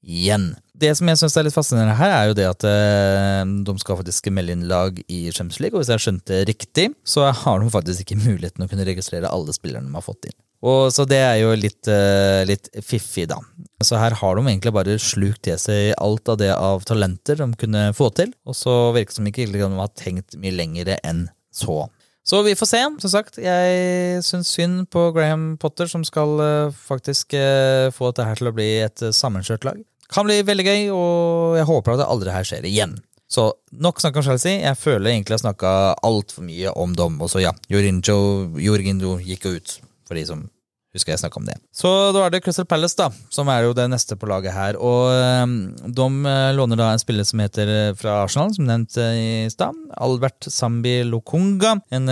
[0.00, 0.52] igjen.
[0.80, 3.98] Det som jeg synes er litt fascinerende her, er jo det at eh, de skal
[4.00, 7.72] faktisk melde inn lag i Champions League, og hvis jeg skjønte riktig, så har de
[7.72, 10.38] faktisk ikke muligheten å kunne registrere alle spillerne de har fått inn.
[10.60, 13.38] Og Så det er jo litt, eh, litt fiffig, da.
[13.82, 17.48] Så her har de egentlig bare slukt til seg alt av det av talenter de
[17.56, 21.28] kunne få til, og så virker det som ikke de har tenkt mye lenger enn
[21.52, 21.88] så.
[22.26, 22.80] Så vi får se.
[23.02, 28.40] Som sagt, jeg syns synd på Graham Potter, som skal uh, faktisk uh, få dette
[28.40, 29.80] til å bli et sammenskjørt sammenkjørt lag.
[30.10, 32.96] Kan bli veldig gøy, og jeg håper at det aldri her skjer igjen.
[33.30, 34.58] Så nok snakk om Chelsea.
[34.58, 35.74] Jeg føler egentlig jeg snakka
[36.06, 37.20] altfor mye om dem.
[37.22, 38.16] Og så ja, Jorinjo,
[38.58, 39.76] Jorinjo gikk jo ut,
[40.08, 40.48] for de som
[40.94, 41.56] husker jeg snakka om det.
[41.74, 44.78] Så da er det Crystal Palace, da, som er jo det neste på laget her.
[44.78, 45.10] Og
[45.44, 45.54] um,
[45.86, 49.46] de uh, låner da en spiller som heter uh, fra Arsenal, som nevnt uh, i
[49.52, 49.76] stad.
[50.02, 51.76] Albert Zambi Lokunga.
[51.94, 52.10] En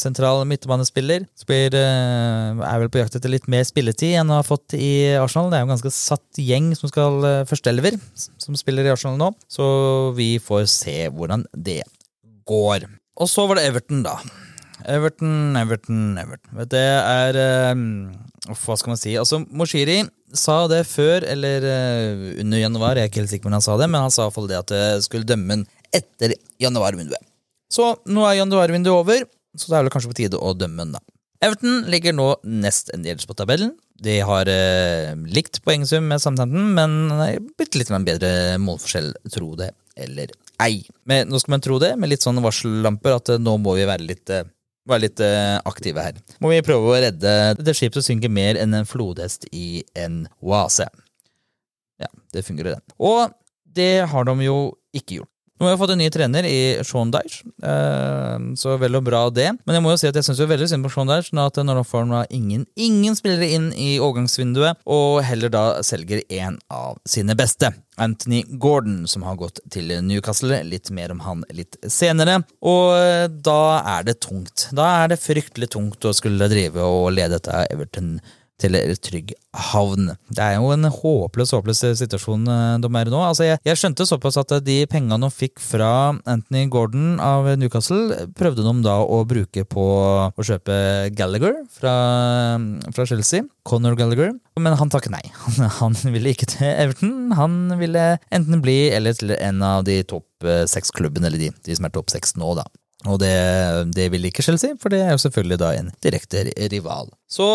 [0.00, 1.26] sentral midtbanespiller.
[1.38, 5.50] Spiller, er vel på jakt etter litt mer spilletid enn han har fått i Arsenal.
[5.50, 9.32] Det er jo en ganske satt gjeng som skal førsteelver, som spiller i Arsenal nå.
[9.50, 9.66] Så
[10.16, 11.82] vi får se hvordan det
[12.48, 12.86] går.
[13.20, 14.20] Og så var det Everton, da.
[14.90, 16.62] Everton, Everton, Everton.
[16.70, 19.14] Det er uh, Hva skal man si?
[19.20, 20.02] Altså, Moshiri
[20.36, 23.66] sa det før, eller uh, under januar, jeg er ikke helt sikker på om han
[23.66, 27.22] sa det, men han sa iallfall det at det skulle dømme den etter januarvinduet.
[27.70, 29.24] Så nå er januarvinduet over,
[29.56, 31.02] så det er vel kanskje på tide å dømme den, da.
[31.40, 33.72] Everton ligger nå nest en på tabellen.
[34.00, 40.32] De har uh, likt poengsum med Southampton, men bitte litt bedre målforskjell, tro det eller
[40.60, 40.82] ei.
[41.08, 44.06] Men nå skal man tro det, med litt sånne varsellamper, at nå må vi være
[44.06, 44.32] litt
[44.88, 46.20] være litt uh, aktive her.
[46.42, 50.24] Må vi prøve å redde dette skipet som synker mer enn en flodhest i en
[50.40, 50.88] oase.
[52.00, 52.96] Ja, det fungerer, det.
[52.96, 53.34] Og
[53.76, 54.58] det har de jo
[54.96, 55.32] ikke gjort.
[55.60, 59.26] Nå har vi fått en ny trener i Sean Dyche, eh, så vel og bra
[59.28, 59.50] det.
[59.68, 61.82] Men jeg må jo si at jeg syns veldig synd på Sean Dyche at når
[61.82, 67.36] han får ingen, ingen spillere inn i overgangsvinduet, og heller da selger en av sine
[67.36, 67.74] beste.
[68.00, 70.62] Anthony Gordon, som har gått til Newcastle.
[70.64, 72.38] Litt mer om han litt senere.
[72.64, 73.62] Og eh, da
[73.98, 74.70] er det tungt.
[74.72, 78.14] Da er det fryktelig tungt å skulle drive og lede dette Everton
[78.60, 79.34] til trygg
[79.70, 80.12] havn.
[80.30, 83.22] Det er jo en håpløs håpløs situasjon eh, de er i nå.
[83.24, 85.90] Altså, jeg, jeg, skjønte såpass at de pengene de fikk fra
[86.30, 89.86] Anthony Gordon av Newcastle, prøvde de da å bruke på
[90.30, 91.94] å kjøpe Gallagher fra,
[92.94, 93.46] fra Chelsea.
[93.66, 94.32] Conor Gallagher.
[94.60, 95.22] Men han takket nei.
[95.80, 97.32] Han ville ikke til Everton.
[97.36, 101.76] Han ville enten bli eller til en av de topp eh, seks-klubbene, eller de, de
[101.76, 102.66] som er topp seks nå, da.
[103.08, 103.32] Og det,
[103.96, 107.08] det, vil ikke Chelsea, for det er jo selvfølgelig da en direkte rival.
[107.32, 107.46] Så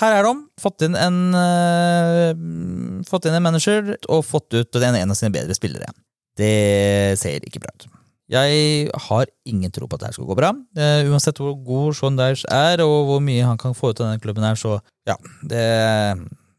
[0.00, 0.32] her er de.
[0.62, 5.34] Fått inn en, uh, fått inn en manager og fått ut den en av sine
[5.34, 5.92] bedre spillere.
[6.40, 7.86] Det ser ikke bra ut.
[8.32, 10.54] Jeg har ingen tro på at det her skal gå bra.
[10.78, 14.08] Uh, uansett hvor god Sean Dyche er, og hvor mye han kan få ut av
[14.08, 15.64] denne klubben her, så ja, det,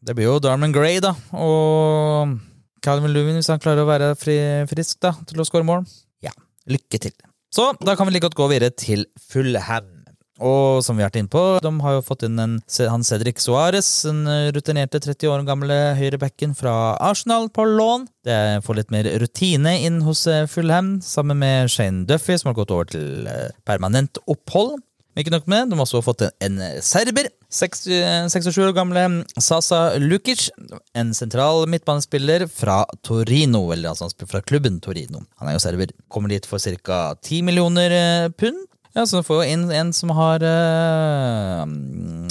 [0.06, 1.16] det blir jo Darman Gray, da.
[1.34, 2.38] Og
[2.86, 4.38] Calvin Lewin, hvis han klarer å være fri,
[4.70, 5.82] frisk da, til å skåre mål.
[6.22, 6.30] Ja,
[6.70, 7.18] lykke til.
[7.56, 9.92] Så da kan vi like godt gå videre til Fullham.
[10.36, 12.58] Og som vi har vært inne på, de har jo fått inn en,
[12.92, 18.04] han Cedric Suárez, den rutinerte 30 år gamle høyrebacken fra Arsenal, på lån.
[18.28, 22.58] Det får litt mer rutine inn hos eh, Fulham, sammen med Shane Duffy, som har
[22.58, 24.76] gått over til eh, permanent opphold.
[25.16, 27.30] Men ikke nok med, de har også fått en, en serber.
[27.48, 29.06] 67 år gamle
[29.40, 30.50] Sasa Lukic,
[30.92, 35.22] en sentral midtbanespiller fra Torino, eller altså fra klubben Torino.
[35.40, 35.94] Han er jo server.
[36.12, 37.14] Kommer dit for ca.
[37.16, 38.60] 10 millioner eh, pund.
[38.96, 41.64] Ja, Så får jo inn en som har uh,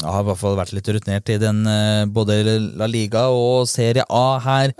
[0.02, 2.40] Har i hvert fall vært litt rutinert i den uh, både
[2.78, 4.74] La Liga og Serie A her.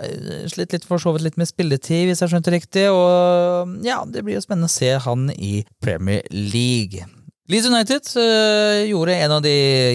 [0.50, 2.88] Slitt litt for så vidt litt med spilletid, hvis jeg skjønte riktig.
[2.90, 7.06] Og ja, det blir jo spennende å se han i Premier League.
[7.46, 9.50] Leeds United øh, gjorde en av de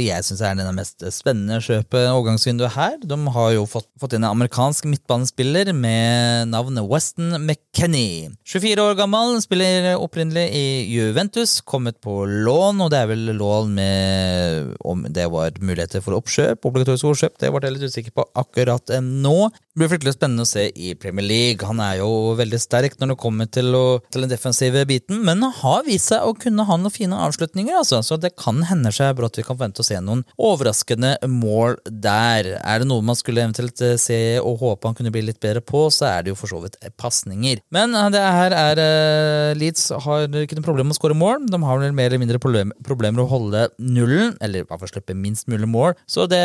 [0.06, 2.94] jeg syns er den mest spennende kjøpet overgangsvinduet her.
[3.04, 8.32] De har jo fått, fått inn en amerikansk midtbanespiller med navnet Weston McKenny.
[8.48, 13.76] 24 år gammel, spiller opprinnelig i Juventus, kommet på lån, og det er vel lån
[13.76, 18.28] med om det var muligheter for oppkjøp, obligatorisk oppkjøp, det ble jeg litt usikker på
[18.46, 19.52] akkurat nå.
[19.52, 21.68] Det blir fryktelig spennende å se i Premier League.
[21.68, 25.44] Han er jo veldig sterk når det kommer til, å, til den defensive biten, men
[25.60, 28.02] har vist seg å kunne ha noen fine avslutninger, altså.
[28.04, 32.58] Så det kan hende seg brått vi kan forvente å se noen overraskende mål der.
[32.62, 35.62] Er det noe man skulle eventuelt eh, se og håpe han kunne bli litt bedre
[35.62, 37.62] på, så er det jo for så vidt pasninger.
[37.72, 41.48] Men eh, det her er uh, Leeds har ikke noe problem med å skåre mål.
[41.52, 44.94] De har vel mer eller mindre problem, problemer å holde nullen, eller i hvert fall
[44.94, 45.96] slippe minst mulig mål.
[46.10, 46.44] Så det,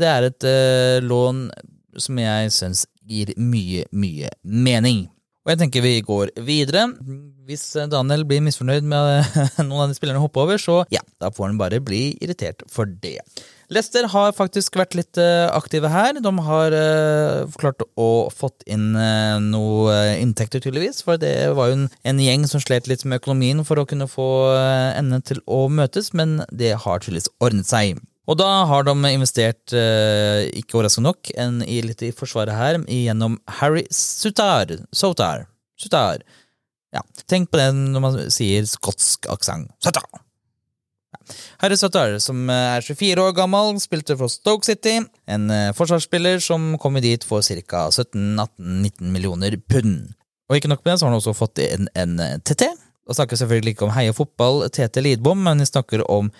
[0.00, 1.48] det er et uh, lån
[2.00, 5.06] som jeg syns gir mye, mye mening.
[5.44, 6.86] Og jeg tenker vi går videre.
[7.44, 9.34] Hvis Daniel blir misfornøyd med
[9.68, 12.88] noen av de spillerne hopper over, så ja, da får han bare bli irritert for
[12.88, 13.18] det.
[13.72, 16.16] Leicester har faktisk vært litt uh, aktive her.
[16.20, 21.02] De har uh, klart å fått inn uh, noe inntekter, tydeligvis.
[21.04, 24.08] For det var jo en, en, gjeng som slet litt med økonomien for å kunne
[24.08, 28.00] få endene til å møtes, men det har tydeligvis ordnet seg.
[28.24, 32.78] Og da har de investert, eh, ikke overraskende nok, en, i litt i forsvaret her,
[32.88, 34.72] gjennom Harry Sutar.
[34.96, 35.44] Sotar.
[35.76, 36.24] Sutar.
[36.94, 39.72] Ja, tenk på det når man sier skotsk aksent.
[39.84, 40.06] Sutar!
[41.62, 44.98] Harry Sutar, som er 24 år gammel, spilte for Stoke City.
[45.28, 47.86] En eh, forsvarsspiller som kom dit for ca.
[47.92, 50.14] 17-18-19 millioner pund.
[50.48, 52.68] Og ikke nok med det, så har han også fått en, en TT.
[53.08, 56.30] Og snakker selvfølgelig ikke om Heia fotball, TT Lidbom, men vi snakker om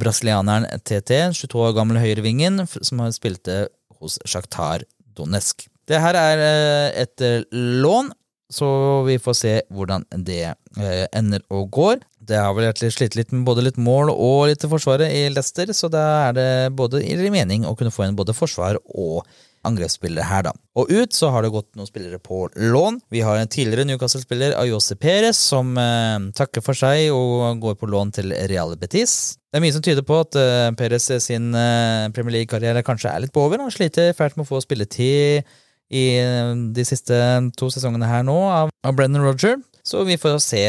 [0.00, 3.64] brasilianeren TT, 22 år gammel høyrevingen, som spilte
[4.00, 4.84] hos Sjaktar
[5.16, 5.66] Donetsk.
[5.88, 8.10] Det her er eh, et eh, lån,
[8.54, 8.68] så
[9.06, 12.04] vi får se hvordan det eh, ender og går.
[12.24, 15.90] Det har vel slitt litt med både litt mål og litt forsvaret i Leicester, så
[15.92, 19.26] da er det både i mening å kunne få inn både forsvar og
[19.68, 20.52] angrepsspillere her, da.
[20.78, 23.00] Og ut så har det gått noen spillere på lån.
[23.14, 27.90] Vi har en tidligere Newcastle-spiller, Ayose Perez, som eh, takker for seg og går på
[27.90, 29.36] lån til Real Betis.
[29.54, 33.22] Det er mye som tyder på at eh, Perez sin eh, Premier League-karriere kanskje er
[33.22, 33.62] litt på over.
[33.62, 35.44] Han sliter fælt med å få spilletid
[35.94, 37.18] i eh, de siste
[37.58, 40.64] to sesongene her nå av, av Brennan Roger, så vi får se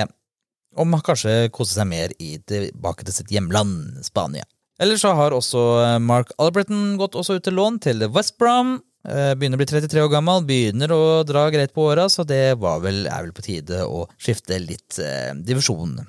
[0.76, 4.46] om han kanskje koser seg mer i tilbake til sitt hjemland, Spania.
[4.82, 8.78] Eller så har også eh, Mark Albretton gått også ut til lån til West Brom.
[9.06, 12.58] Eh, begynner å bli 33 år gammel, begynner å dra greit på åra, så det
[12.60, 16.00] vel, er vel på tide å skifte litt eh, divisjon.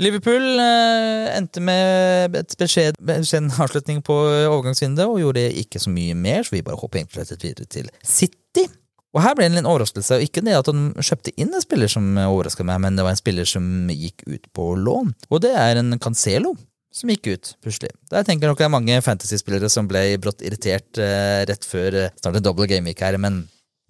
[0.00, 4.16] Liverpool eh, endte med et beskjeden avslutning på
[4.48, 8.66] overgangsvinduet og gjorde ikke så mye mer, så vi bare hopper egentlig videre til City.
[9.16, 11.92] Og her ble det en overraskelse, og ikke det at han kjøpte inn en spiller
[11.92, 15.54] som overraska meg, men det var en spiller som gikk ut på lån, og det
[15.56, 16.56] er en Cancelo
[16.96, 17.92] som gikk ut plutselig.
[18.12, 22.16] Der tenker nok det er mange fantasyspillere som ble brått irritert eh, rett før eh,
[22.22, 23.44] snart en double gameweek her, men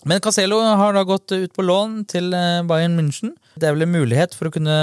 [0.06, 3.32] men Caselo har da gått ut på lån til eh, Bayern München.
[3.56, 4.74] Det er vel en mulighet for å kunne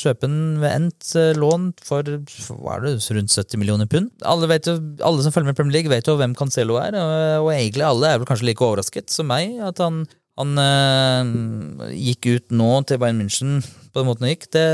[0.00, 4.08] kjøpe den ved endt eh, lån for hva er det, rundt 70 millioner pund.
[4.22, 6.96] Alle, jo, alle, som følger med Premier League, vet jo hvem Cancelo er,
[7.42, 10.04] og egentlig alle er vel kanskje like overrasket som meg at han
[10.40, 14.46] han øh, gikk ut nå til Bayern München på den måten han gikk.
[14.54, 14.66] Det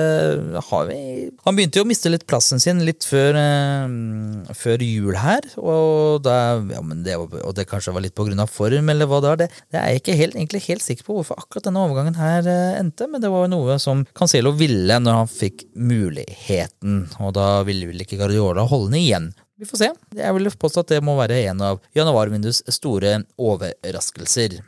[0.68, 0.98] har vi
[1.46, 5.48] Han begynte jo å miste litt plassen sin litt før, øh, før jul her.
[5.56, 9.40] Og, da, ja, det, og, det, kanskje var litt av form, eller hva det var.
[9.40, 12.44] Det, det er jeg ikke helt, egentlig helt sikker på hvorfor akkurat denne overgangen her
[12.44, 17.06] øh, endte, men det var noe som Cancelo ville når han fikk muligheten.
[17.24, 19.32] Og da ville vel ikke Guardiola holde den igjen.
[19.56, 19.92] Vi får se.
[20.18, 24.60] Jeg vil påstå at det må være en av januarvinduets store overraskelser.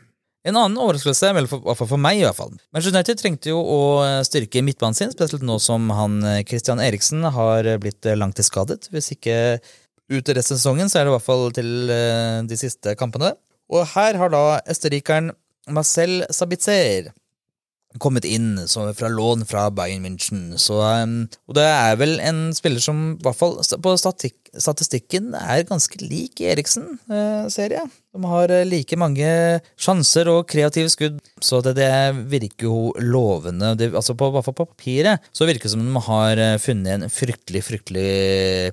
[0.49, 2.55] En annen overraskelse, vel for, for meg i hvert fall.
[2.73, 3.81] Manchester United trengte jo å
[4.25, 8.89] styrke midtbanen sin, spesielt nå som han eh, Christian Eriksen har blitt eh, langtidsskadet.
[8.95, 9.37] Hvis ikke
[10.09, 13.35] ut resten av sesongen, så er det i hvert fall til eh, de siste kampene.
[13.69, 15.35] Og her har da østerrikeren
[15.69, 17.11] Marcel Sabitzer
[17.97, 20.53] kommet inn fra lån fra Bayern München.
[20.61, 25.33] Så, um, og det er vel en spiller som i hvert fall på statistikk, statistikken
[25.39, 27.89] er ganske lik Eriksen, uh, ser jeg.
[28.13, 29.29] De har uh, like mange
[29.81, 31.93] sjanser og kreative skudd, så det, det
[32.29, 33.73] virker jo lovende.
[33.81, 36.99] Det, altså på, hvert fall på papiret så virker det som de har uh, funnet
[36.99, 38.11] en fryktelig, fryktelig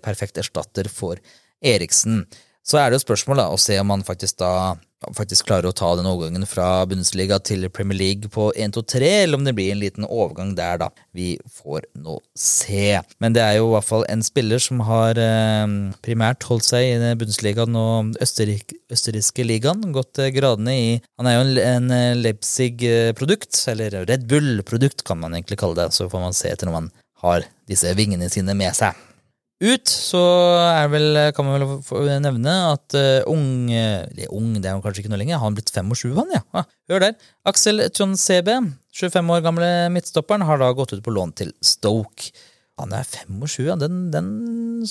[0.06, 1.24] perfekt erstatter for
[1.66, 2.26] Eriksen.
[2.66, 4.76] Så er det jo spørsmål da, å se om han faktisk da
[5.18, 9.46] faktisk klarer å ta den overgangen fra Bundesliga til Premier League på 1-2-3, eller om
[9.46, 10.90] det blir en liten overgang der, da.
[11.16, 13.00] Vi får nå se.
[13.24, 15.66] Men det er jo i hvert fall en spiller som har eh,
[16.06, 20.86] primært holdt seg i Bundesligaen og Østerrik, østerrikske ligaen, gått eh, gradene i
[21.20, 25.92] Han er jo en, en eh, Leipzig-produkt, eller Red Bull-produkt kan man egentlig kalle det,
[25.96, 26.94] så får man se etter når man
[27.26, 28.98] har disse vingene sine med seg.
[29.64, 30.22] Ut så
[30.68, 35.06] er vel, kan man vel nevne at uh, ung Eller ung, det er han kanskje
[35.06, 35.40] ikke noe lenger.
[35.40, 36.42] Han har blitt 25, han, ja.
[36.52, 37.16] Ah, hør der.
[37.48, 38.58] Aksel Tronsebe,
[38.96, 42.36] 25 år gamle midtstopperen, har da gått ut på lån til Stoke.
[42.82, 43.78] Han er 25, ja.
[43.80, 44.28] Den, den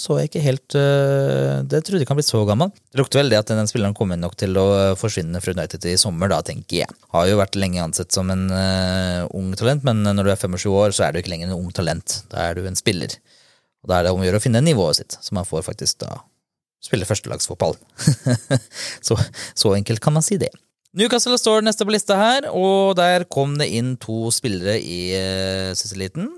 [0.01, 2.73] så jeg ikke helt uh, Det trodde jeg ikke han ble så gammel.
[2.73, 5.99] Det lukter vel det at den spilleren kommer nok til å forsvinne fra United i
[6.01, 6.99] sommer, da, tenker jeg.
[7.13, 10.73] Har jo vært lenge ansett som en uh, ung talent, men når du er 25
[10.73, 12.23] år, så er du ikke lenger en ung talent.
[12.33, 13.21] Da er du en spiller.
[13.85, 16.01] Og da er det om å gjøre å finne nivået sitt, så man får faktisk
[16.03, 16.19] da
[16.85, 17.77] spille førstelagsfotball.
[19.07, 19.17] så,
[19.57, 20.51] så enkelt kan man si det.
[20.95, 24.99] Newcastle står neste på lista her, og der kom det inn to spillere i
[25.75, 26.29] Sisseliten.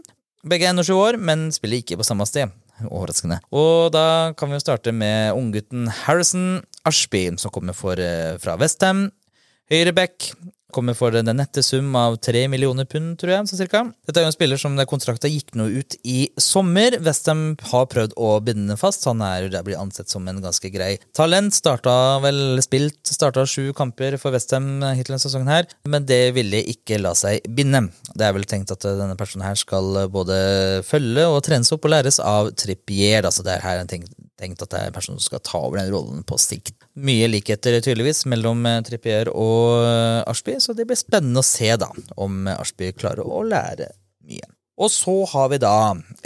[0.46, 2.52] Begge er 21 år, men spiller ikke på samme sted.
[2.86, 3.40] Overraskende.
[3.56, 8.56] Og da kan vi jo starte med unggutten Harrison Ashby, som kommer for, eh, fra
[8.60, 9.10] Westham.
[9.70, 10.32] Høyreback
[10.76, 13.48] kommer for den nette sum av tre millioner pund, tror jeg.
[13.50, 13.82] så cirka.
[14.06, 16.98] Dette er jo en spiller som kontrakta gikk nå ut i sommer.
[17.04, 19.06] Westham har prøvd å binde fast.
[19.08, 21.56] Han er blir ansett som en ganske grei talent.
[21.56, 26.60] Starta vel spilt starta sju kamper for Westham hittil denne sesongen her, men det ville
[26.74, 27.86] ikke la seg binde.
[28.12, 30.36] Det er vel tenkt at denne personen her skal både
[30.86, 33.26] følge og trenes opp og læres av Trippier.
[33.26, 35.60] Altså det er her en tenkt tenkt at det er en person som skal ta
[35.64, 36.74] over den rollen på sikt.
[36.96, 41.74] Mye likheter tydeligvis mellom eh, Trippier og eh, Ashby, så det blir spennende å se
[41.76, 43.90] da om Ashby klarer å lære
[44.24, 44.48] mye.
[44.76, 45.74] Og så har vi da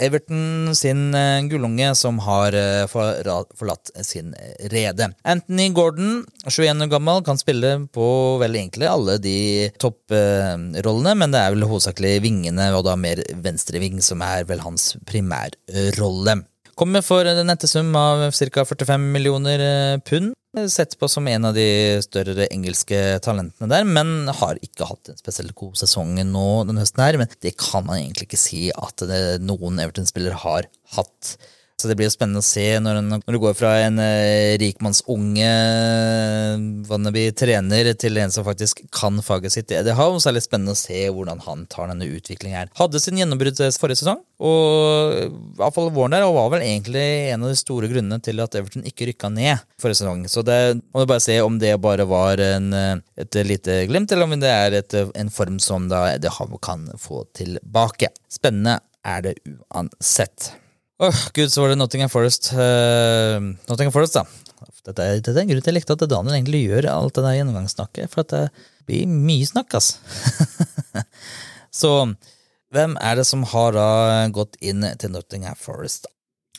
[0.03, 2.55] Everton sin eh, gullunge som har
[2.87, 4.31] forlatt sin
[4.71, 5.09] rede.
[5.27, 8.07] Anthony Gordon, 21 år gammel, kan spille på
[8.39, 9.37] vel egentlig alle de
[9.79, 14.93] topprollene, men det er vel hovedsakelig vingene, og da mer venstreving, som er vel hans
[15.07, 16.41] primærrolle.
[16.79, 18.65] Kommer for en nettesum av ca.
[18.65, 20.33] 45 millioner eh, pund.
[20.67, 25.19] Sett på som en av de større engelske talentene der, men har ikke hatt en
[25.19, 27.03] spesielt god sesong nå denne høsten.
[27.05, 29.05] her, Men det kan man egentlig ikke si at
[29.39, 30.67] noen Everton-spillere har
[30.97, 31.37] hatt.
[31.81, 34.53] Så det blir jo spennende å se når, en, når du går fra en eh,
[34.61, 35.47] rikmannsunge
[36.85, 40.77] wannabe trener til en som faktisk kan faget sitt Det, er det litt spennende å
[40.77, 42.69] se hvordan han tar denne utviklingen her.
[42.77, 45.17] Hadde sin gjennombrudd forrige sesong, og
[45.57, 48.85] iallfall våren der, og var vel egentlig en av de store grunnene til at Everton
[48.85, 50.27] ikke rykka ned forrige sesong.
[50.29, 50.59] Så det
[50.91, 52.69] må du bare se om det bare var en,
[53.17, 57.25] et lite glimt, eller om det er et, en form som da det kan få
[57.37, 58.13] tilbake.
[58.29, 60.51] Spennende er det uansett.
[61.01, 62.51] Åh, gud, så var det Nottingham Forest.
[62.53, 64.25] Uh, Nottingham Forest, da.
[64.85, 67.23] Dette er, dette er en grunn til jeg likte at Daniel egentlig gjør alt det
[67.25, 68.43] der gjennomgangssnakket, for at det
[68.89, 69.95] blir mye snakk, ass.
[71.81, 71.91] så
[72.73, 73.89] hvem er det som har da
[74.33, 76.05] gått inn til Nottingham Forest?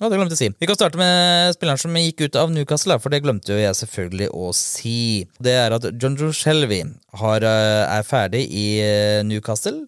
[0.00, 0.58] Ja, det glemte jeg å si.
[0.58, 3.78] Vi kan starte med spilleren som gikk ut av Newcastle, for det glemte jo jeg
[3.78, 4.98] selvfølgelig å si.
[5.38, 6.80] Det er at John Joe Shelby
[7.20, 9.84] har, er ferdig i eh, Newcastle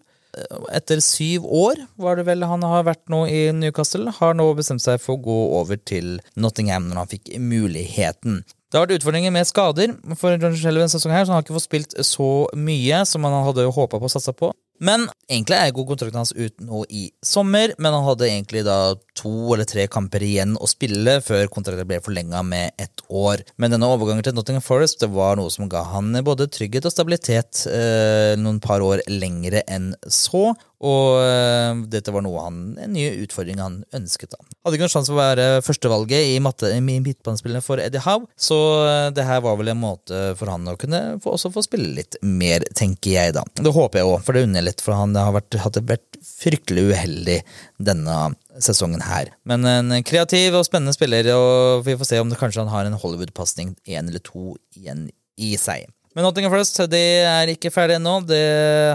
[0.75, 4.83] etter syv år, var det vel han har vært nå i Newcastle, har nå bestemt
[4.83, 8.43] seg for å gå over til Nottingham når han fikk muligheten.
[8.69, 11.55] Det har vært utfordringer med skader for John Shelby sesong her, så han har ikke
[11.55, 14.51] fått spilt så mye som han hadde håpa på å satse på.
[14.83, 18.95] Men egentlig er god kontrakten hans ut nå i sommer, men han hadde egentlig da
[19.15, 23.45] to eller tre kamper igjen å spille før kontrakten ble forlenga med ett år.
[23.61, 26.95] Men denne overgangen til Nottingham Forest det var noe som ga han både trygghet og
[26.95, 30.51] stabilitet eh, noen par år lengre enn så.
[30.85, 34.35] Og øh, dette var noe han, en ny utfordring han ønsket.
[34.35, 34.41] da.
[34.65, 38.59] Hadde ikke noen sjanse for å være førstevalget i, i midtbanespillene for Eddie Howe, så
[38.83, 41.95] øh, det her var vel en måte for han å kunne få, også få spille
[41.97, 43.45] litt mer, tenker jeg da.
[43.57, 46.89] Det håper jeg òg, for det unner litt, for han har vært, hadde vært fryktelig
[46.91, 47.39] uheldig
[47.81, 48.19] denne
[48.61, 49.33] sesongen her.
[49.47, 52.87] Men en kreativ og spennende spiller, og vi får se om det kanskje han har
[52.87, 55.89] en Hollywood-pasning én eller to igjen i seg.
[56.15, 58.13] Men Nottingham Forest det er ikke ferdig ennå.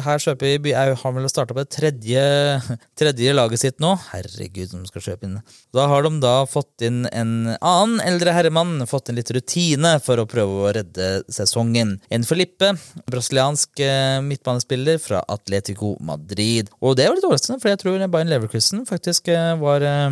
[0.01, 2.23] Her kjøper vi har vel starta på det tredje,
[3.01, 3.93] tredje, laget sitt nå.
[4.09, 5.37] Herregud, som skal kjøpe inn.
[5.77, 10.23] Da har de da fått inn en annen eldre herremann, fått inn litt rutine for
[10.23, 11.99] å prøve å redde sesongen.
[12.09, 12.73] En Felipe,
[13.13, 16.73] brasiliansk eh, midtbanespiller fra Atletico Madrid.
[16.81, 20.09] Og det var litt overraskende, for jeg tror Bayern Leverkusen faktisk eh, var eh,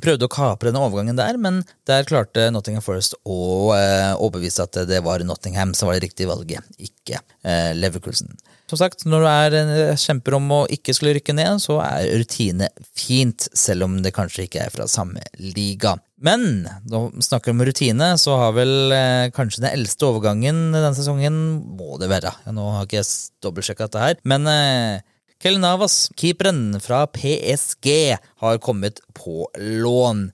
[0.00, 4.78] prøvde å kapre den overgangen der, men der klarte Nottingham Forest å eh, overbevise at
[4.88, 8.32] det var Nottingham som var det riktige valget, ikke eh, Leverkusen.
[8.72, 12.08] Som sagt, når du er eh, kjemper om å ikke skulle rykke ned, så er
[12.22, 15.98] rutine fint, selv om det kanskje ikke er fra samme liga.
[16.24, 20.94] Men når vi snakker om rutine, så har vel eh, kanskje den eldste overgangen denne
[20.96, 21.36] sesongen
[21.76, 22.32] må det være.
[22.54, 23.10] Nå har ikke jeg
[23.44, 25.02] dobbeltsjekka dette her, men eh,
[25.42, 28.14] Kel Navas, keeperen fra PSG,
[28.44, 30.28] har kommet på lån.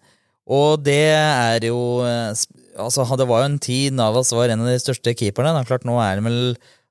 [0.49, 2.33] Og det er jo eh,
[2.79, 5.51] Altså, det var jo en tid Navas var en av de største keeperne.
[5.57, 5.65] Da.
[5.67, 6.43] Klart, Nå er han vel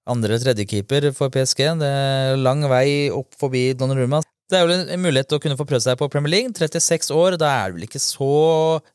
[0.10, 1.62] andre- eller tredjekeeper for PSG.
[1.80, 4.20] Det er lang vei opp forbi Donnarumma.
[4.48, 6.54] Det er jo en mulighet til å kunne få prøvd seg på Premier League.
[6.56, 8.30] 36 år, da er det vel ikke så,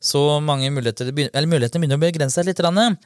[0.01, 2.61] så mange muligheter Eller mulighetene begynner å begrense seg litt.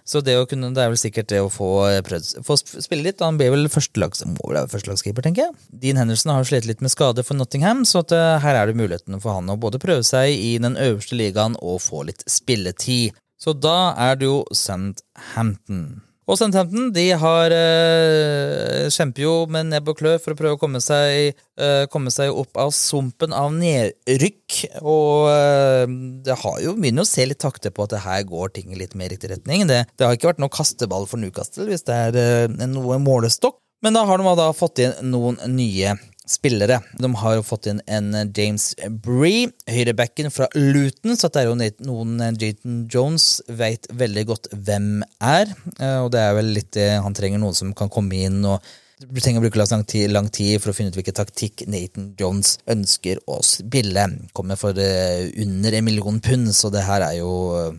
[0.08, 1.70] Så det, kunne, det er vel sikkert det å få,
[2.08, 3.24] prøvd, få spille litt.
[3.26, 5.58] Han blir vel førstelags, må vel være førstelagskeeper, tenker jeg.
[5.84, 8.80] Dean Henderson har slitt litt med skade for Nottingham, så at, uh, her er det
[8.80, 13.18] muligheten for han å både prøve seg i den øverste ligaen og få litt spilletid.
[13.38, 15.98] Så da er det jo Southampton.
[16.28, 20.60] Og Southampton de har eh, kjemper jo med nebb og klør for å prøve å
[20.60, 24.58] komme seg, eh, komme seg opp av sumpen av nedrykk.
[24.82, 25.86] Og eh,
[26.28, 28.98] det har jo begynt å se litt takter på at det her går ting litt
[29.00, 29.64] mer i riktig retning.
[29.72, 33.62] Det, det, har ikke vært noe kasteball for Newcastle hvis det er eh, noe målestokk.
[33.86, 35.96] Men da har de da fått inn noen nye
[36.30, 36.80] spillere.
[37.00, 38.72] De har jo fått inn en James
[39.04, 41.56] Bree, høyrebacken fra Luton, så det er jo
[41.88, 44.92] noen Jaton Jones vet veldig godt hvem
[45.24, 45.54] er.
[45.80, 48.62] Eh, og det er vel litt det han trenger noen som kan komme inn og
[48.98, 52.16] du trenger å bruke lang tid, lang tid, for å finne ut hvilken taktikk Nathan
[52.18, 54.08] Jones ønsker å spille.
[54.34, 57.78] Kommer for eh, under en million pund, så det her er jo eh,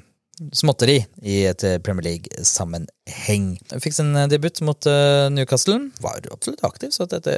[0.55, 3.51] småtteri i et Premier League-sammenheng.
[3.82, 4.86] Fikk sin debut mot
[5.34, 5.80] Newcastle.
[6.07, 7.34] Var absolutt aktiv, så dette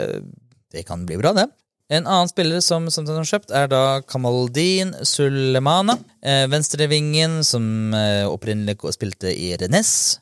[0.73, 1.49] det kan bli bra, det.
[1.91, 5.97] En annen spiller som den har kjøpt, er da Kamaldin Sulemana.
[6.23, 10.21] Eh, venstrevingen, som eh, opprinnelig spilte i Rennes,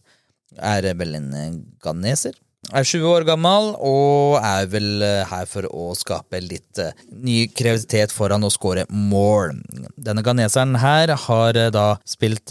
[0.56, 2.38] er vel en ganeser.
[2.72, 6.80] Er 20 år gammel og er vel eh, her for å skape litt
[7.12, 9.60] ny kreativitet foran å skåre mål.
[10.00, 12.48] Denne ganeseren her har da spilt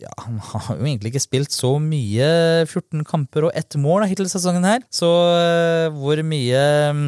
[0.00, 2.30] ja, han har jo egentlig ikke spilt så mye.
[2.66, 4.82] 14 kamper og ett mål hittil sesongen her.
[4.94, 7.06] Så uh, hvor mye um,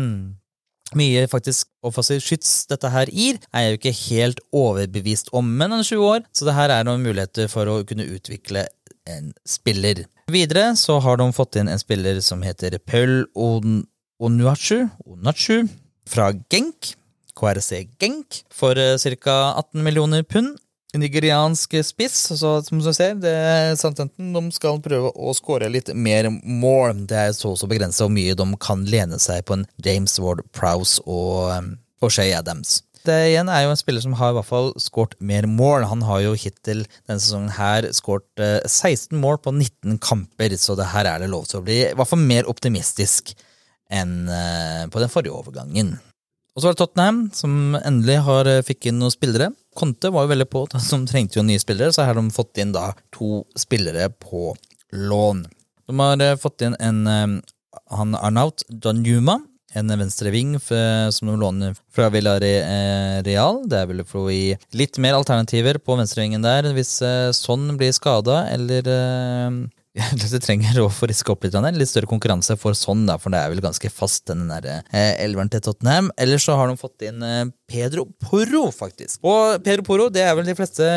[0.98, 5.48] mye faktisk offensiv skyts dette her gir, er jeg jo ikke helt overbevist om.
[5.48, 8.66] Men han er 20 år, så det her er noen muligheter for å kunne utvikle
[9.08, 10.04] en spiller.
[10.30, 15.64] Videre så har de fått inn en spiller som heter Paul Onuachu, Onachu
[16.08, 16.94] fra Genk.
[17.32, 19.36] KRC Genk for ca.
[19.56, 20.58] 18 millioner pund
[20.98, 22.18] nigeriansk spiss.
[22.38, 27.06] Så som du ser, det Southampton de skal prøve å skåre litt mer mål.
[27.10, 30.44] Det er så så begrensa hvor mye de kan lene seg på en James Ward
[30.56, 32.80] Prowse og, um, og Shay Adams.
[33.02, 35.88] Det igjen er jo en spiller som har i hvert fall skåret mer mål.
[35.90, 40.92] Han har jo hittil denne sesongen her skåret 16 mål på 19 kamper, så det
[40.92, 43.34] her er det lov til å bli i hvert fall mer optimistisk
[43.92, 45.96] enn uh, på den forrige overgangen.
[46.52, 49.52] Og så var det Tottenham, som endelig har, eh, fikk inn noen spillere.
[49.74, 52.58] Conte var jo veldig på, som trengte jo nye spillere, så her har de fått
[52.60, 54.54] inn da to spillere på
[54.92, 55.46] lån.
[55.88, 57.40] De har eh, fått inn en eh,
[57.88, 59.40] han Arnaut Danjuma,
[59.74, 63.62] en venstreving som de låner fra Villarreal.
[63.64, 66.98] Det er vel for å gi litt mer alternativer på venstrevingen der hvis
[67.32, 68.84] sånn blir skada, eller
[70.16, 71.56] det trenger å få riske opp litt.
[71.76, 75.12] Litt større konkurranse for sånn, da, for det er vel ganske fast, den der eh,
[75.20, 76.08] elveren til Tottenham.
[76.16, 79.20] Ellers så har de fått inn eh, Pedro Porro, faktisk.
[79.20, 80.88] Og Pedro Porro det er vel de fleste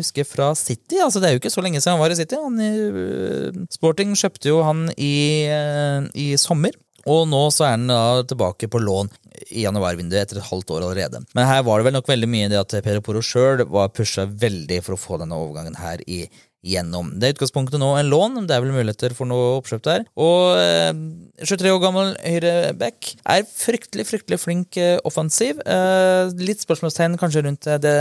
[0.00, 0.98] husker fra City.
[0.98, 2.38] altså Det er jo ikke så lenge siden han var i City.
[2.42, 5.14] Han i, uh, Sporting kjøpte jo han i,
[5.46, 6.74] uh, i sommer.
[7.08, 9.08] Og nå så er han da tilbake på lån
[9.54, 11.22] i januarvinduet etter et halvt år allerede.
[11.38, 14.26] Men her var det vel nok veldig mye det at Pedro Porro sjøl var pusha
[14.28, 16.24] veldig for å få denne overgangen her i
[16.66, 17.12] gjennom.
[17.16, 20.04] Det er utgangspunktet nå en lån, det er vel muligheter for noe oppkjøp der.
[20.20, 20.92] Og eh,
[21.48, 25.62] 23 år gammel høyreback er fryktelig, fryktelig flink eh, offensiv.
[25.64, 27.96] Eh, litt spørsmålstegn kanskje rundt eh, det,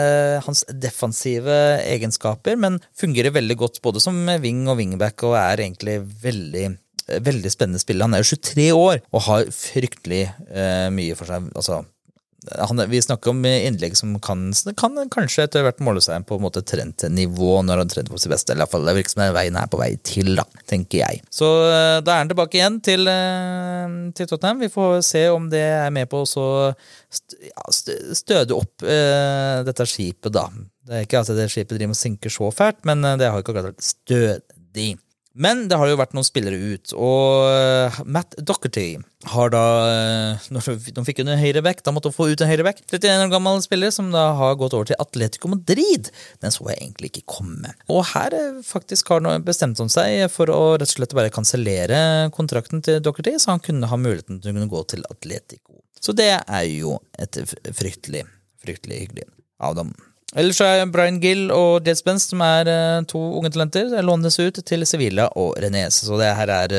[0.46, 1.56] hans defensive
[1.86, 6.68] egenskaper, men fungerer veldig godt både som wing og wingback og er egentlig veldig
[7.10, 8.06] veldig spennende spiller.
[8.06, 10.28] Han er jo 23 år og har fryktelig
[10.94, 11.48] mye for seg.
[11.58, 11.80] altså
[12.58, 16.46] han, vi snakker om innlegg som kan, kan kanskje etter hvert måle seg på en
[16.46, 18.54] måte trendnivå når han trent på sitt beste.
[18.54, 21.22] Eller iallfall det virker som veien er på vei til, da, tenker jeg.
[21.34, 24.64] Så eh, da er han tilbake igjen til, eh, til Tottenham.
[24.64, 26.54] Vi får se om det er med på å
[28.20, 30.46] støde opp uh, dette skipet, da.
[30.90, 33.54] Det er ikke at det skipet driver og synke så fælt, men det har ikke
[33.54, 34.92] akkurat vært stødig.
[35.38, 38.98] Men det har jo vært noen spillere ut, og eh, Matt Docherty
[39.30, 42.82] har da eh, Når de fikk under høyreback, da måtte de få ut en høyreback.
[42.88, 46.10] 31 år gammel spiller som da har gått over til Atletico Madrid.
[46.42, 47.76] Den så jeg egentlig ikke komme.
[47.94, 52.32] Og her eh, faktisk har han bestemt seg for å rett og slett bare kansellere
[52.36, 55.84] kontrakten til Docherty, så han kunne ha muligheten til å kunne gå til Atletico.
[56.02, 57.38] Så det er jo et
[57.76, 58.26] fryktelig,
[58.64, 59.30] fryktelig hyggelig
[59.62, 59.94] av dem.
[60.38, 64.60] Ellers er Brian Gill og Jed Spence, som er uh, to unge talenter, lånes ut
[64.62, 66.06] til Sevilla og Renese.
[66.06, 66.76] Så det her er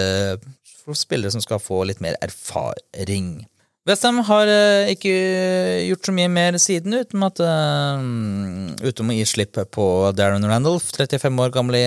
[0.85, 3.41] for spillere som skal få litt mer erfaring.
[3.89, 5.15] Westham har uh, ikke
[5.89, 7.43] gjort så mye mer siden, utenom, at,
[8.87, 11.83] utenom å gi slipp på Darren Randolph, 35 år gamle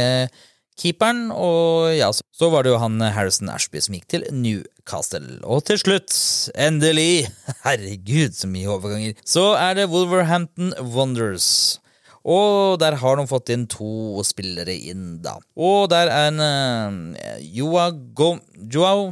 [0.79, 1.29] keeperen.
[1.31, 4.72] Og ja, så, var det jo han Harrison Ashby som gikk til Newcastle.
[4.89, 5.39] Castle.
[5.43, 6.15] Og til slutt,
[6.55, 7.29] endelig,
[7.65, 11.79] herregud så mye overganger, så er det Wolverhampton Wonders.
[12.23, 15.35] Og der har de fått inn to spillere inn, da.
[15.59, 18.37] Og der er en uh, Joa Go
[18.71, 19.11] Joao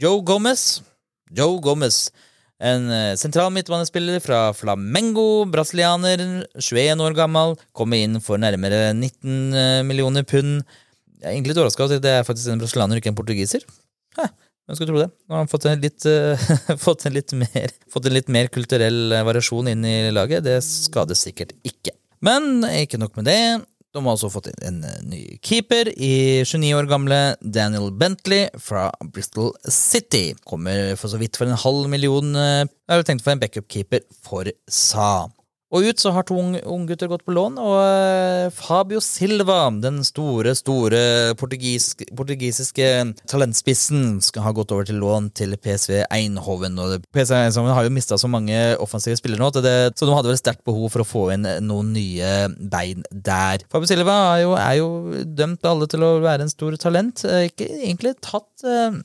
[0.00, 0.80] Joe Gomez.
[1.36, 2.06] Joe Gomez.
[2.56, 6.24] En uh, sentral midtbanespiller fra Flamengo, brasilianer,
[6.56, 7.56] 21 år gammel.
[7.76, 10.62] Kommer inn for nærmere 19 uh, millioner pund.
[11.20, 13.68] Jeg er egentlig litt overraska over at det er faktisk en brasilianer, ikke en portugiser.
[14.16, 14.30] Hæ,
[14.66, 15.10] hvem skulle tro det?
[15.26, 16.06] Nå har han fått en litt,
[16.86, 20.44] fått en litt, mer, fått en litt mer kulturell variasjon inn i laget.
[20.46, 21.94] Det skader sikkert ikke.
[22.26, 23.40] Men ikke nok med det.
[23.96, 28.50] De har også fått inn en eh, ny keeper i 29 år gamle Daniel Bentley
[28.60, 30.34] fra Bristol City.
[30.44, 32.34] Kommer for så vidt for en halv million.
[32.36, 35.28] Jeg hadde tenkt for en backup-keeper for Sa.
[35.74, 40.54] Og ut så har to unggutter gått på lån, og uh, Fabio Silva, den store,
[40.54, 41.00] store
[41.40, 42.86] portugis portugisiske
[43.26, 46.78] talentspissen, skal ha gått over til lån til PSV Einhoven.
[46.78, 50.30] Og PSV Einhoven har jo mista så mange offensive spillere nå, det, så de hadde
[50.30, 52.32] vel sterkt behov for å få inn noen nye
[52.70, 53.66] bein der.
[53.72, 57.26] Fabio Silva er jo, er jo dømt alle til å være en stor talent.
[57.26, 59.02] Uh, ikke egentlig tatt uh,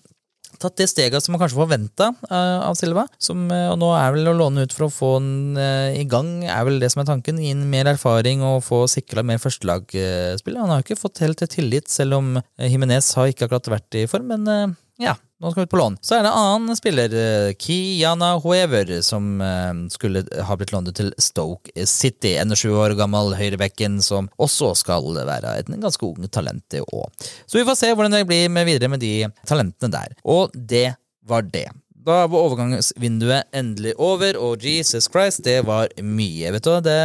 [0.62, 3.05] tatt det steget som man kanskje forventa uh, eh, av Silva.
[3.22, 6.05] Som, uh, og nå er vel å låne ut for å få den uh, i
[6.09, 7.41] gang, er vel det som er tanken.
[7.41, 10.59] Gi mer erfaring og få sikra mer førstelagspill.
[10.62, 14.32] Han har ikke fått helt tillit, selv om Himinez har ikke akkurat vært i form,
[14.32, 15.97] men ja, nå skal vi ut på lån.
[16.01, 20.93] Så er det en annen spiller, eh, Kiana Huever, som eh, skulle ha blitt lånt
[20.95, 22.35] til Stoke City.
[22.37, 27.09] 21 år gammel høyrebekken, som også skal være et ganske ung talent, det òg.
[27.49, 30.13] Så vi får se hvordan det blir med videre med de talentene der.
[30.29, 30.91] Og det
[31.25, 31.67] var det.
[32.01, 36.53] Da var overgangsvinduet endelig over, og Jesus Christ, det var mye.
[36.53, 36.73] vet du.
[36.85, 36.99] Det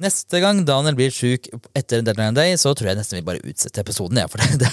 [0.00, 3.82] Neste gang Daniel blir sjuk etter Deadline Day, så tror jeg nesten vi bare utsetter
[3.82, 4.16] episoden.
[4.22, 4.70] Ja, for det,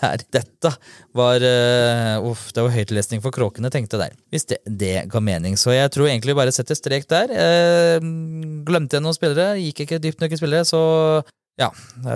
[0.00, 0.70] her, dette
[1.12, 4.14] var uh, Uff, det var høytlesning for kråkene, tenkte jeg der.
[4.32, 5.58] Hvis det, det, ga mening.
[5.60, 7.34] Så jeg tror egentlig vi bare setter strek der.
[7.34, 8.06] Uh,
[8.64, 9.58] glemte jeg noen spillere?
[9.60, 10.80] Gikk ikke dypt nok i spillere, så
[11.60, 11.68] ja.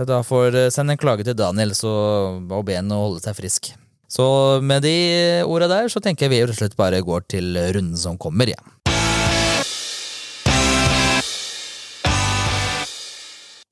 [0.08, 1.92] Da får sende en klage til Daniel, så
[2.40, 3.74] og be ham holde seg frisk.
[4.08, 4.24] Så
[4.64, 4.96] med de
[5.44, 8.48] orda der, så tenker jeg vi rett og slett bare går til runden som kommer.
[8.48, 8.77] Ja.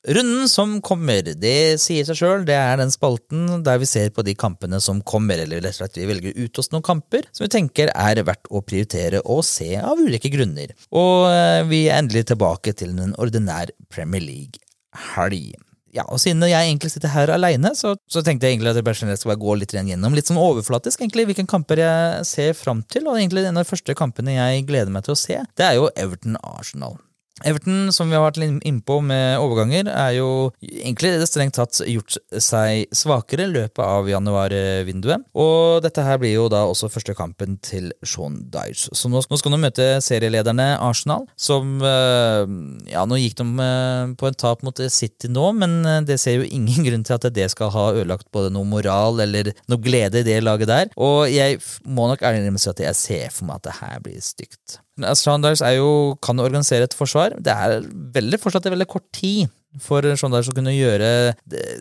[0.07, 2.45] Runden som kommer, det sier seg sjøl.
[2.47, 5.81] Det er den spalten der vi ser på de kampene som kommer, eller rett og
[5.81, 9.43] slett vi velger ut oss noen kamper som vi tenker er verdt å prioritere og
[9.47, 10.77] se av ulike grunner.
[10.95, 15.57] Og eh, vi er endelig tilbake til en ordinær Premier League-helg.
[15.97, 18.87] Ja, og Siden jeg egentlig sitter her aleine, så, så, tenkte jeg egentlig at jeg
[18.87, 23.09] bare skal gå litt gjennom litt sånn overflatisk egentlig, hvilke kamper jeg ser fram til.
[23.09, 25.79] Og egentlig en av de første kampene jeg gleder meg til å se, det er
[25.81, 26.99] jo Everton-Arsenal.
[27.45, 30.29] Everton, som vi har vært innpå med overganger, er jo
[30.65, 35.27] egentlig strengt tatt gjort seg svakere i løpet av januarvinduet.
[35.37, 38.89] Og dette her blir jo da også første kampen til Sean Dyche.
[38.97, 42.49] Så nå, skal de møte serielederne Arsenal, som eh,
[42.89, 46.41] Ja, nå gikk de eh, på en tap mot City nå, men eh, det ser
[46.41, 50.25] jo ingen grunn til at det skal ha ødelagt både noe moral eller noe glede
[50.25, 50.91] i det laget der.
[50.97, 54.25] Og jeg må nok ærlig innrømme at jeg ser for meg at det her blir
[54.25, 54.81] stygt.
[55.19, 57.37] Sanders er jo, kan organisere et forsvar.
[57.37, 57.85] Det er
[58.17, 59.51] veldig, fortsatt veldig kort tid
[59.83, 61.35] for Sanders å kunne gjøre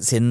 [0.03, 0.27] sin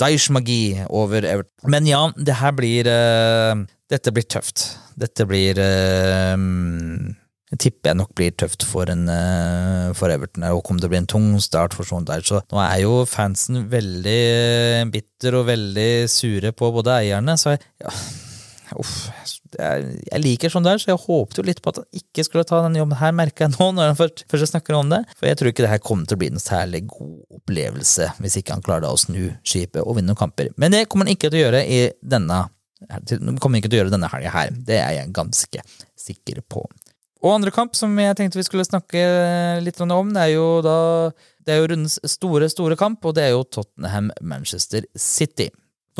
[0.00, 1.68] Daish-magi over Everton.
[1.72, 4.64] Men ja, det her blir uh, Dette blir tøft.
[5.00, 6.38] Dette blir uh,
[7.50, 9.08] jeg tipper jeg nok blir tøft for, en,
[9.98, 10.46] for Everton.
[10.54, 12.28] Og kommer til å bli en tung start for Dyche.
[12.28, 17.64] Så nå er jo fansen veldig bitter og veldig sure på både eierne, så jeg,
[17.82, 17.90] ja,
[18.78, 19.39] uff, jeg
[20.20, 22.80] liker sånn der, så jeg håpet jo litt på at han ikke skulle ta denne
[22.80, 25.02] jobben her, merker jeg nå, når han først, først snakker om det.
[25.18, 28.38] For jeg tror ikke det her kommer til å bli en særlig god opplevelse hvis
[28.40, 30.52] ikke han klarer da å snu skipet og vinne noen kamper.
[30.60, 32.46] Men det kommer han ikke til å gjøre i denne
[33.42, 34.54] kommer ikke til å gjøre denne helga her.
[34.56, 35.64] Det er jeg ganske
[36.00, 36.62] sikker på.
[37.20, 39.02] Og andre kamp som jeg tenkte vi skulle snakke
[39.60, 40.78] litt om, det er jo da
[41.44, 45.48] det er jo rundens store, store kamp, og det er jo Tottenham-Manchester City.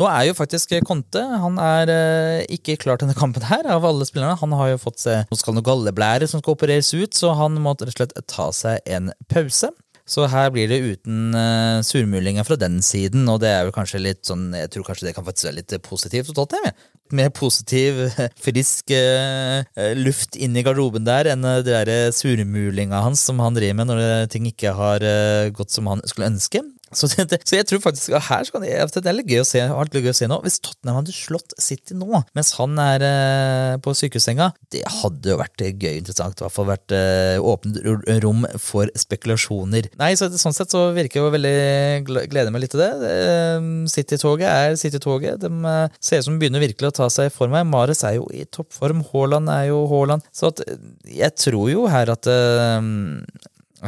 [0.01, 3.85] Nå er jo faktisk Conte han er eh, ikke klar til denne kampen her, av
[3.85, 4.39] alle spillerne.
[4.39, 7.59] Han har jo fått seg noen, skal noe galleblære som skal opereres ut, så han
[7.61, 9.69] må rett og slett ta seg en pause.
[10.09, 14.01] Så her blir det uten uh, surmulinger fra den siden, og det er jo kanskje
[14.01, 16.73] litt sånn Jeg tror kanskje det kan faktisk være litt positivt totalt, jeg.
[17.15, 18.01] Mer positiv,
[18.45, 19.61] frisk uh,
[20.01, 23.91] luft inn i garderoben der enn uh, det derre surmulinga hans som han driver med
[23.93, 26.65] når ting ikke har uh, gått som han skulle ønske.
[26.91, 29.61] Så, det, så jeg tror faktisk her skal det, det er litt gøy å se,
[29.63, 30.39] alt gøy å se nå.
[30.43, 35.39] Hvis Tottenham hadde slått City nå, mens han er eh, på sykehussenga, det hadde jo
[35.39, 36.39] vært gøy interessant.
[36.39, 37.79] I hvert fall vært eh, åpent
[38.25, 39.91] rom for spekulasjoner.
[40.01, 42.91] Nei, så Sånn sett så virker jeg jo veldig gleder meg litt til det.
[43.07, 45.41] Eh, City-toget er City-toget.
[45.43, 47.67] De eh, ser ut som de begynner virkelig å ta seg i form her.
[47.67, 49.03] Mares er jo i toppform.
[49.11, 50.25] Haaland er jo Haaland.
[50.35, 50.81] Så at, eh,
[51.21, 52.89] jeg tror jo her at eh,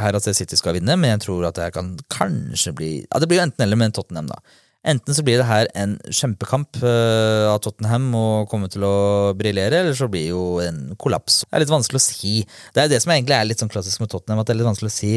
[0.00, 3.28] her at City skal vinne, men jeg tror at det kan kanskje bli ja Det
[3.30, 4.40] blir jo enten eller med Tottenham, da.
[4.84, 9.80] Enten så blir det her en kjempekamp uh, av Tottenham og kommer til å briljere,
[9.80, 11.40] eller så blir det jo en kollaps.
[11.46, 12.34] Det er litt vanskelig å si.
[12.76, 14.68] Det er det som egentlig er litt sånn klassisk med Tottenham, at det er litt
[14.68, 15.14] vanskelig å si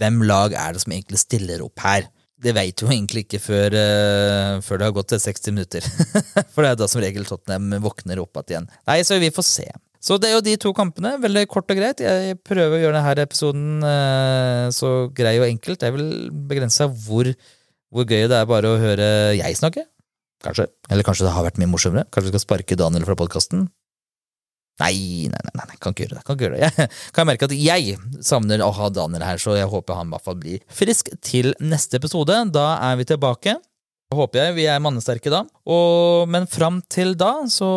[0.00, 2.10] hvem lag er det som egentlig stiller opp her.
[2.40, 5.88] Det veit du jo egentlig ikke før, uh, før, det har gått til 60 minutter.
[6.52, 8.68] For det er da som regel Tottenham våkner opp igjen.
[8.90, 9.70] Nei, så vi får se.
[10.00, 11.14] Så det er jo de to kampene.
[11.20, 12.00] Veldig kort og greit.
[12.00, 15.84] Jeg prøver å gjøre denne episoden eh, så grei og enkelt.
[15.84, 16.06] Jeg vil
[16.48, 17.28] begrense hvor,
[17.92, 19.84] hvor gøy det er bare å høre jeg snakke.
[20.40, 20.70] Kanskje.
[20.88, 22.08] Eller kanskje det har vært mye morsommere.
[22.08, 23.68] Kanskje vi skal sparke Daniel fra podkasten.
[24.80, 26.24] Nei, nei, nei, nei, kan ikke gjøre det.
[26.24, 26.62] Kan ikke gjøre det.
[26.64, 30.14] Jeg kan merke at jeg savner å ha Daniel her, så jeg håper han i
[30.14, 32.38] hvert fall blir frisk til neste episode.
[32.54, 33.58] Da er vi tilbake.
[34.16, 35.44] Håper jeg vi er mannesterke da.
[35.68, 37.68] Og, men fram til da så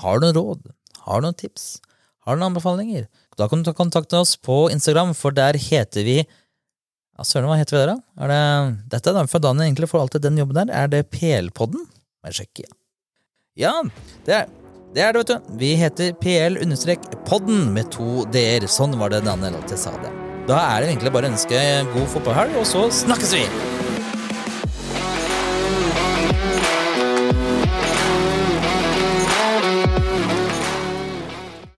[0.00, 0.64] har du råd
[1.06, 1.76] har du noen tips?
[2.26, 3.06] Har du noen anbefalinger?
[3.38, 6.18] Da kan du ta kontakt med oss på Instagram, for der heter vi
[7.16, 8.24] ja, Søren, hva heter vi der, da?
[8.26, 8.40] Er det,
[8.92, 10.72] dette er for Daniel egentlig får alltid den jobben der.
[10.84, 11.86] Er det PL-podden?
[12.28, 12.68] Jeg sjekke.
[13.56, 13.72] Ja,
[14.26, 14.52] det er,
[14.92, 15.56] det er det, vet du.
[15.62, 18.68] Vi heter PL-podden med to d-er.
[18.68, 20.12] Sånn var det Daniel alltid sa det.
[20.46, 23.46] Da er det egentlig bare å ønske god fotballhelg, og så snakkes vi!